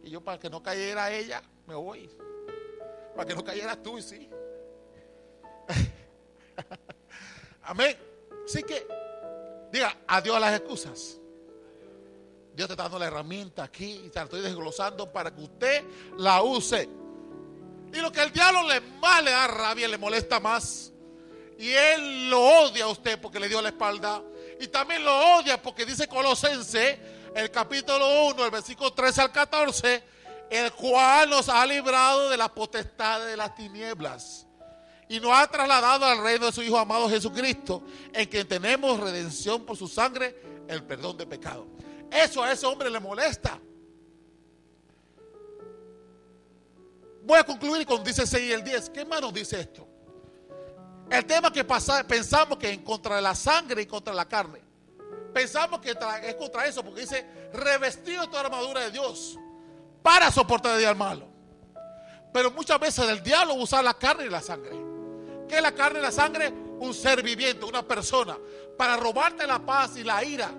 Y 0.04 0.10
yo, 0.10 0.22
para 0.22 0.40
que 0.40 0.50
no 0.50 0.64
cayera 0.64 1.12
ella, 1.12 1.44
me 1.68 1.76
voy. 1.76 2.10
Para 3.14 3.28
que 3.28 3.36
no 3.36 3.44
cayeras 3.44 3.84
tú, 3.84 4.02
sí. 4.02 4.30
Amén. 7.64 8.09
Así 8.50 8.64
que, 8.64 8.88
diga 9.72 9.96
adiós 10.08 10.38
a 10.38 10.40
las 10.40 10.60
excusas. 10.60 11.20
Dios 12.56 12.68
te 12.68 12.74
está 12.74 12.84
dando 12.84 12.98
la 12.98 13.06
herramienta 13.06 13.64
aquí 13.64 14.02
y 14.06 14.10
te 14.10 14.18
la 14.18 14.24
estoy 14.24 14.42
desglosando 14.42 15.12
para 15.12 15.32
que 15.32 15.42
usted 15.42 15.84
la 16.18 16.42
use. 16.42 16.90
Y 17.94 17.98
lo 17.98 18.12
que 18.12 18.24
el 18.24 18.32
diablo 18.32 18.68
le 18.68 18.82
más 18.82 19.24
le 19.24 19.30
da 19.30 19.46
rabia, 19.46 19.88
le 19.88 20.00
molesta 20.00 20.40
más. 20.40 20.92
Y 21.60 21.70
él 21.70 22.32
lo 22.32 22.42
odia 22.42 22.86
a 22.86 22.88
usted 22.88 23.22
porque 23.22 23.40
le 23.40 23.50
dio 23.50 23.62
la 23.62 23.70
espalda. 23.70 24.24
Y 24.60 24.68
también 24.68 25.06
lo 25.06 25.38
odia 25.38 25.62
porque 25.62 25.86
dice 25.86 26.08
Colosense, 26.08 27.00
el 27.36 27.52
capítulo 27.52 28.30
1, 28.30 28.46
el 28.46 28.52
versículo 28.52 28.92
13 28.94 29.22
al 29.22 29.32
14, 29.32 30.04
el 30.50 30.72
cual 30.72 31.30
nos 31.30 31.50
ha 31.50 31.64
librado 31.68 32.30
de 32.30 32.38
la 32.38 32.52
potestad 32.52 33.28
de 33.28 33.38
las 33.38 33.54
tinieblas 33.54 34.49
y 35.10 35.20
nos 35.20 35.32
ha 35.32 35.48
trasladado 35.48 36.06
al 36.06 36.24
reino 36.24 36.46
de 36.46 36.52
su 36.52 36.62
Hijo 36.62 36.78
amado 36.78 37.10
Jesucristo, 37.10 37.84
en 38.14 38.30
quien 38.30 38.48
tenemos 38.48 39.00
redención 39.00 39.66
por 39.66 39.76
su 39.76 39.88
sangre, 39.88 40.40
el 40.68 40.84
perdón 40.84 41.18
de 41.18 41.26
pecado. 41.26 41.68
Eso 42.12 42.44
a 42.44 42.52
ese 42.52 42.68
hombre 42.68 42.92
le 42.92 43.00
molesta. 43.00 43.60
Voy 47.24 47.40
a 47.40 47.44
concluir 47.44 47.88
con 47.88 48.04
dice 48.04 48.26
6 48.26 48.50
y 48.50 48.52
el 48.52 48.64
10. 48.64 48.92
¿Qué 48.92 49.04
más 49.04 49.20
nos 49.20 49.34
dice 49.34 49.60
esto? 49.60 49.88
El 51.10 51.26
tema 51.26 51.52
que 51.52 51.64
pasa, 51.64 52.06
pensamos 52.08 52.60
que 52.60 52.72
es 52.72 52.78
contra 52.80 53.20
la 53.20 53.34
sangre 53.34 53.82
y 53.82 53.86
contra 53.88 54.14
la 54.14 54.28
carne. 54.28 54.62
Pensamos 55.34 55.80
que 55.80 55.90
es 55.90 56.36
contra 56.36 56.68
eso, 56.68 56.84
porque 56.84 57.02
dice 57.02 57.26
revestido 57.52 58.22
de 58.22 58.28
toda 58.28 58.44
la 58.44 58.50
armadura 58.50 58.82
de 58.82 58.92
Dios 58.92 59.40
para 60.04 60.32
soportar 60.32 60.74
el 60.74 60.80
día 60.80 60.94
malo. 60.94 61.28
Pero 62.32 62.52
muchas 62.52 62.80
veces 62.80 63.10
el 63.10 63.24
diablo 63.24 63.56
usa 63.56 63.82
la 63.82 63.96
carne 63.96 64.26
y 64.26 64.30
la 64.30 64.42
sangre. 64.42 64.89
¿Qué 65.50 65.60
la 65.60 65.74
carne 65.74 66.00
y 66.00 66.02
la 66.04 66.12
sangre? 66.12 66.54
Un 66.80 66.94
ser 66.94 67.24
viviente, 67.24 67.66
una 67.66 67.86
persona, 67.86 68.38
para 68.78 68.96
robarte 68.96 69.46
la 69.48 69.60
paz 69.60 69.98
y 69.98 70.04
la 70.04 70.24
ira 70.24 70.52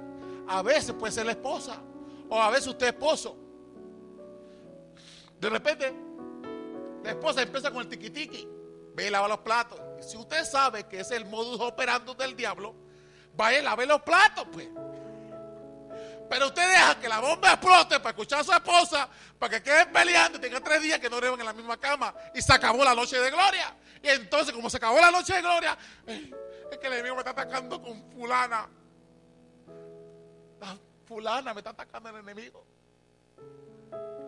a 0.48 0.62
veces 0.62 0.92
puede 0.92 1.12
ser 1.12 1.26
la 1.26 1.32
esposa. 1.32 1.80
O 2.28 2.40
a 2.40 2.50
veces 2.50 2.66
usted 2.66 2.88
es 2.88 2.92
esposo. 2.92 3.36
De 5.38 5.48
repente, 5.48 5.94
la 7.02 7.10
esposa 7.10 7.42
empieza 7.42 7.70
con 7.70 7.82
el 7.82 7.88
tiquitiqui. 7.88 8.46
Ve 8.94 9.06
y 9.06 9.10
lava 9.10 9.28
los 9.28 9.38
platos. 9.38 9.80
Si 10.00 10.16
usted 10.16 10.44
sabe 10.44 10.86
que 10.86 11.00
es 11.00 11.10
el 11.12 11.24
modus 11.24 11.60
operandi 11.60 12.12
del 12.14 12.36
diablo, 12.36 12.74
vaya 13.36 13.60
y 13.60 13.62
lave 13.62 13.86
los 13.86 14.02
platos, 14.02 14.46
pues. 14.52 14.68
Pero 16.30 16.46
usted 16.46 16.66
deja 16.66 16.98
que 16.98 17.08
la 17.08 17.20
bomba 17.20 17.50
explote 17.50 17.98
para 18.00 18.10
escuchar 18.10 18.40
a 18.40 18.44
su 18.44 18.52
esposa, 18.52 19.06
para 19.38 19.56
que 19.56 19.62
queden 19.62 19.92
peleando 19.92 20.38
y 20.38 20.40
tenga 20.40 20.60
tres 20.60 20.80
días 20.80 20.98
que 20.98 21.10
no 21.10 21.20
vivan 21.20 21.40
en 21.40 21.46
la 21.46 21.52
misma 21.52 21.76
cama. 21.76 22.14
Y 22.34 22.40
se 22.40 22.54
acabó 22.54 22.82
la 22.82 22.94
noche 22.94 23.18
de 23.18 23.30
gloria. 23.30 23.76
Y 24.02 24.08
entonces, 24.08 24.54
como 24.54 24.70
se 24.70 24.78
acabó 24.78 24.98
la 24.98 25.10
noche 25.10 25.34
de 25.34 25.42
gloria, 25.42 25.76
es 26.06 26.78
que 26.78 26.86
el 26.86 26.92
enemigo 26.94 27.16
me 27.16 27.20
está 27.20 27.32
atacando 27.32 27.82
con 27.82 28.10
fulana 28.12 28.68
fulana, 31.10 31.52
me 31.52 31.58
está 31.58 31.70
atacando 31.70 32.08
el 32.08 32.16
enemigo. 32.18 32.64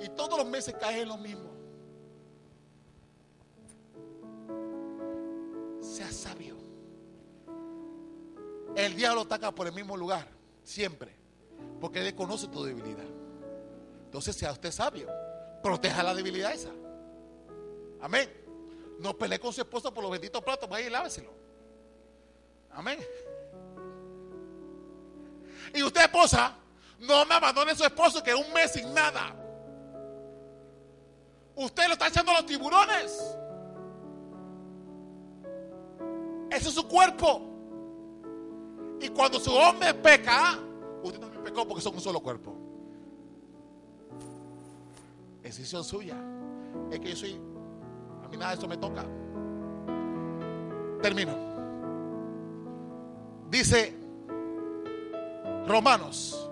Y 0.01 0.09
todos 0.09 0.37
los 0.37 0.49
meses 0.49 0.75
cae 0.81 1.03
en 1.03 1.09
lo 1.09 1.17
mismo. 1.17 1.51
Sea 5.81 6.11
sabio. 6.11 6.57
El 8.75 8.97
diablo 8.97 9.21
ataca 9.21 9.53
por 9.53 9.69
el 9.69 9.73
mismo 9.75 9.97
lugar, 9.97 10.27
siempre, 10.65 11.15
porque 11.81 12.07
él 12.07 12.15
conoce 12.15 12.49
tu 12.49 12.63
debilidad. 12.63 13.05
Entonces 14.05 14.37
sea 14.37 14.53
usted 14.53 14.71
sabio, 14.71 15.09
proteja 15.63 16.03
la 16.03 16.15
debilidad 16.15 16.53
esa. 16.53 16.71
Amén. 18.01 18.31
No 18.99 19.17
pelee 19.17 19.39
con 19.39 19.53
su 19.53 19.61
esposa 19.61 19.91
por 19.93 20.03
los 20.03 20.13
benditos 20.13 20.43
platos, 20.43 20.69
vaya 20.69 20.87
y 20.87 20.91
láveselo. 20.91 21.31
Amén. 22.73 22.99
Y 25.75 25.83
usted, 25.83 26.03
esposa, 26.03 26.57
no 27.01 27.25
me 27.25 27.35
abandone 27.35 27.75
su 27.75 27.85
esposo 27.85 28.23
que 28.23 28.35
un 28.35 28.53
mes 28.53 28.73
sin 28.73 28.93
nada. 28.93 29.35
Usted 31.55 31.87
lo 31.87 31.93
está 31.95 32.09
echando 32.09 32.33
a 32.33 32.37
los 32.37 32.47
tiburones. 32.47 33.37
Ese 36.51 36.69
es 36.69 36.75
su 36.75 36.87
cuerpo. 36.87 37.43
Y 39.01 39.09
cuando 39.09 39.41
su 39.41 39.53
hombre 39.53 39.95
peca, 39.95 40.59
usted 41.03 41.21
también 41.21 41.43
pecó 41.43 41.67
porque 41.67 41.83
son 41.83 41.95
un 41.95 42.01
solo 42.01 42.21
cuerpo. 42.21 42.55
Es 45.43 45.57
decisión 45.57 45.85
suya. 45.85 46.17
Es 46.91 47.01
que 47.01 47.11
yo 47.11 47.17
soy, 47.17 47.41
a 48.25 48.29
mí 48.29 48.37
nada 48.37 48.53
de 48.53 48.59
eso 48.59 48.69
me 48.69 48.77
toca. 48.77 49.05
Termino. 51.03 51.37
Dice 53.51 53.95
Romanos 55.67 56.49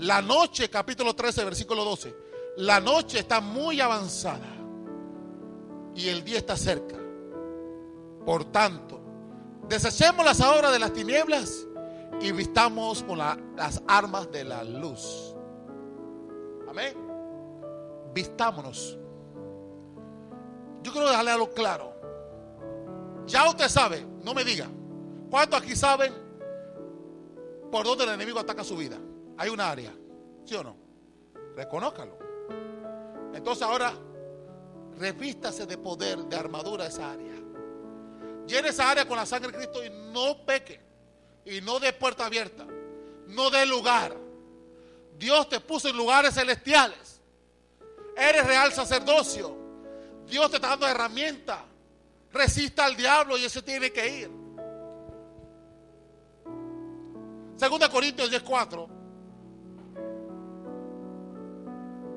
la 0.00 0.22
noche, 0.22 0.70
capítulo 0.70 1.14
13, 1.14 1.44
versículo 1.44 1.84
12. 1.84 2.14
La 2.56 2.80
noche 2.80 3.18
está 3.18 3.40
muy 3.40 3.82
avanzada 3.82 4.48
y 5.94 6.08
el 6.08 6.24
día 6.24 6.38
está 6.38 6.56
cerca. 6.56 6.96
Por 8.24 8.46
tanto, 8.46 8.98
desechemos 9.68 10.24
las 10.24 10.40
obras 10.40 10.72
de 10.72 10.78
las 10.78 10.94
tinieblas 10.94 11.66
y 12.20 12.32
vistamos 12.32 13.02
con 13.02 13.18
las 13.18 13.82
armas 13.86 14.30
de 14.30 14.44
la 14.44 14.62
luz. 14.62 15.34
Amén. 16.68 16.94
Vistámonos. 18.12 18.98
Yo 20.82 20.92
quiero 20.92 21.08
dejarle 21.08 21.30
algo 21.30 21.50
claro. 21.50 21.94
Ya 23.26 23.48
usted 23.48 23.68
sabe, 23.68 24.06
no 24.22 24.34
me 24.34 24.44
diga. 24.44 24.68
¿Cuántos 25.30 25.62
aquí 25.62 25.74
saben 25.74 26.12
por 27.70 27.84
dónde 27.84 28.04
el 28.04 28.10
enemigo 28.10 28.40
ataca 28.40 28.64
su 28.64 28.76
vida? 28.76 28.98
Hay 29.38 29.48
un 29.48 29.60
área, 29.60 29.92
¿sí 30.44 30.54
o 30.54 30.64
no? 30.64 30.76
Reconócalo. 31.56 32.18
Entonces 33.32 33.62
ahora 33.62 33.92
revístase 34.98 35.66
de 35.66 35.78
poder, 35.78 36.18
de 36.24 36.36
armadura 36.36 36.86
esa 36.86 37.12
área. 37.12 37.34
Llene 38.46 38.68
esa 38.68 38.90
área 38.90 39.06
con 39.06 39.16
la 39.16 39.24
sangre 39.24 39.52
de 39.52 39.56
Cristo 39.56 39.84
y 39.84 39.90
no 40.12 40.44
peque. 40.44 40.89
Y 41.50 41.60
no 41.62 41.80
de 41.80 41.92
puerta 41.92 42.26
abierta. 42.26 42.64
No 43.26 43.50
de 43.50 43.66
lugar. 43.66 44.16
Dios 45.18 45.48
te 45.48 45.58
puso 45.58 45.88
en 45.88 45.96
lugares 45.96 46.34
celestiales. 46.34 47.20
Eres 48.16 48.46
real 48.46 48.72
sacerdocio. 48.72 49.56
Dios 50.26 50.48
te 50.50 50.56
está 50.56 50.68
dando 50.68 50.86
herramientas. 50.86 51.58
Resista 52.32 52.84
al 52.84 52.96
diablo 52.96 53.36
y 53.36 53.44
ese 53.44 53.62
tiene 53.62 53.90
que 53.90 54.20
ir. 54.20 54.30
Segunda 57.56 57.90
Corintios 57.90 58.30
10:4 58.30 58.88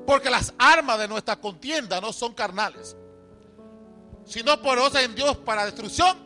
Porque 0.06 0.30
las 0.30 0.54
armas 0.58 0.98
de 1.00 1.08
nuestra 1.08 1.36
contienda 1.36 2.00
no 2.00 2.12
son 2.12 2.34
carnales, 2.34 2.96
sino 4.24 4.62
poderosas 4.62 5.02
en 5.02 5.14
Dios 5.16 5.36
para 5.38 5.64
destrucción 5.64 6.16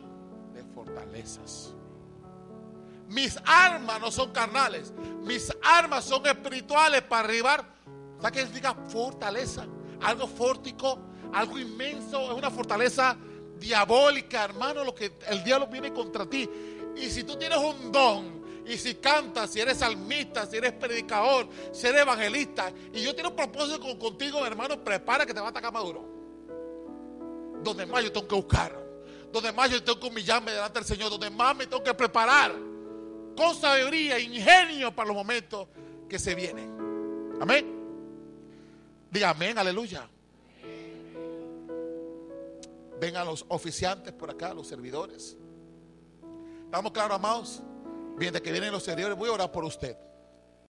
de 0.53 0.63
fortalezas. 0.63 1.68
Mis 3.09 3.37
armas 3.43 3.99
no 3.99 4.11
son 4.11 4.31
carnales. 4.31 4.93
Mis 5.23 5.51
armas 5.63 6.05
son 6.05 6.25
espirituales 6.27 7.01
para 7.01 7.23
arribar. 7.23 7.65
¿Sabes 8.21 8.31
qué 8.31 8.39
significa 8.41 8.75
fortaleza? 8.87 9.65
Algo 10.01 10.27
fórtico, 10.27 10.99
algo 11.33 11.57
inmenso. 11.57 12.31
Es 12.31 12.37
una 12.37 12.51
fortaleza 12.51 13.17
diabólica, 13.57 14.43
hermano. 14.43 14.83
Lo 14.83 14.93
que 14.93 15.17
el 15.27 15.43
diablo 15.43 15.67
viene 15.67 15.91
contra 15.91 16.27
ti. 16.27 16.47
Y 16.95 17.09
si 17.09 17.23
tú 17.23 17.35
tienes 17.35 17.57
un 17.57 17.91
don, 17.91 18.39
y 18.67 18.77
si 18.77 18.95
cantas, 18.95 19.49
si 19.49 19.59
eres 19.59 19.79
salmista, 19.79 20.45
si 20.45 20.57
eres 20.57 20.73
predicador, 20.73 21.47
si 21.71 21.87
eres 21.87 22.01
evangelista, 22.01 22.71
y 22.93 23.01
yo 23.01 23.15
tengo 23.15 23.29
un 23.29 23.35
propósito 23.35 23.97
contigo, 23.97 24.45
hermano, 24.45 24.83
prepara 24.83 25.25
que 25.25 25.33
te 25.33 25.39
va 25.39 25.47
a 25.47 25.49
atacar 25.49 25.73
maduro. 25.73 26.05
Donde 27.63 27.87
más 27.87 28.03
yo 28.03 28.11
tengo 28.11 28.27
que 28.27 28.35
buscar, 28.35 28.79
donde 29.31 29.51
más 29.51 29.71
yo 29.71 29.83
tengo 29.83 29.99
que 29.99 30.07
humillarme 30.07 30.51
delante 30.51 30.77
del 30.77 30.87
Señor, 30.87 31.09
donde 31.09 31.31
más 31.31 31.55
me 31.55 31.65
tengo 31.65 31.81
que 31.81 31.93
preparar 31.95 32.68
con 33.39 33.55
sabiduría, 33.55 34.19
ingenio 34.19 34.93
para 34.93 35.07
los 35.07 35.15
momentos 35.15 35.69
que 36.09 36.19
se 36.19 36.35
vienen. 36.35 37.37
Amén. 37.39 37.65
Diga 39.09 39.29
amén, 39.29 39.57
aleluya. 39.57 40.09
Vengan 42.99 43.25
los 43.25 43.45
oficiantes 43.47 44.11
por 44.11 44.29
acá, 44.29 44.53
los 44.53 44.67
servidores. 44.67 45.37
¿Estamos 46.65 46.91
claros, 46.91 47.15
amados? 47.15 47.61
Mientras 48.17 48.41
que 48.41 48.51
vienen 48.51 48.73
los 48.73 48.83
servidores, 48.83 49.17
voy 49.17 49.29
a 49.29 49.33
orar 49.33 49.51
por 49.53 49.63
usted. 49.63 49.95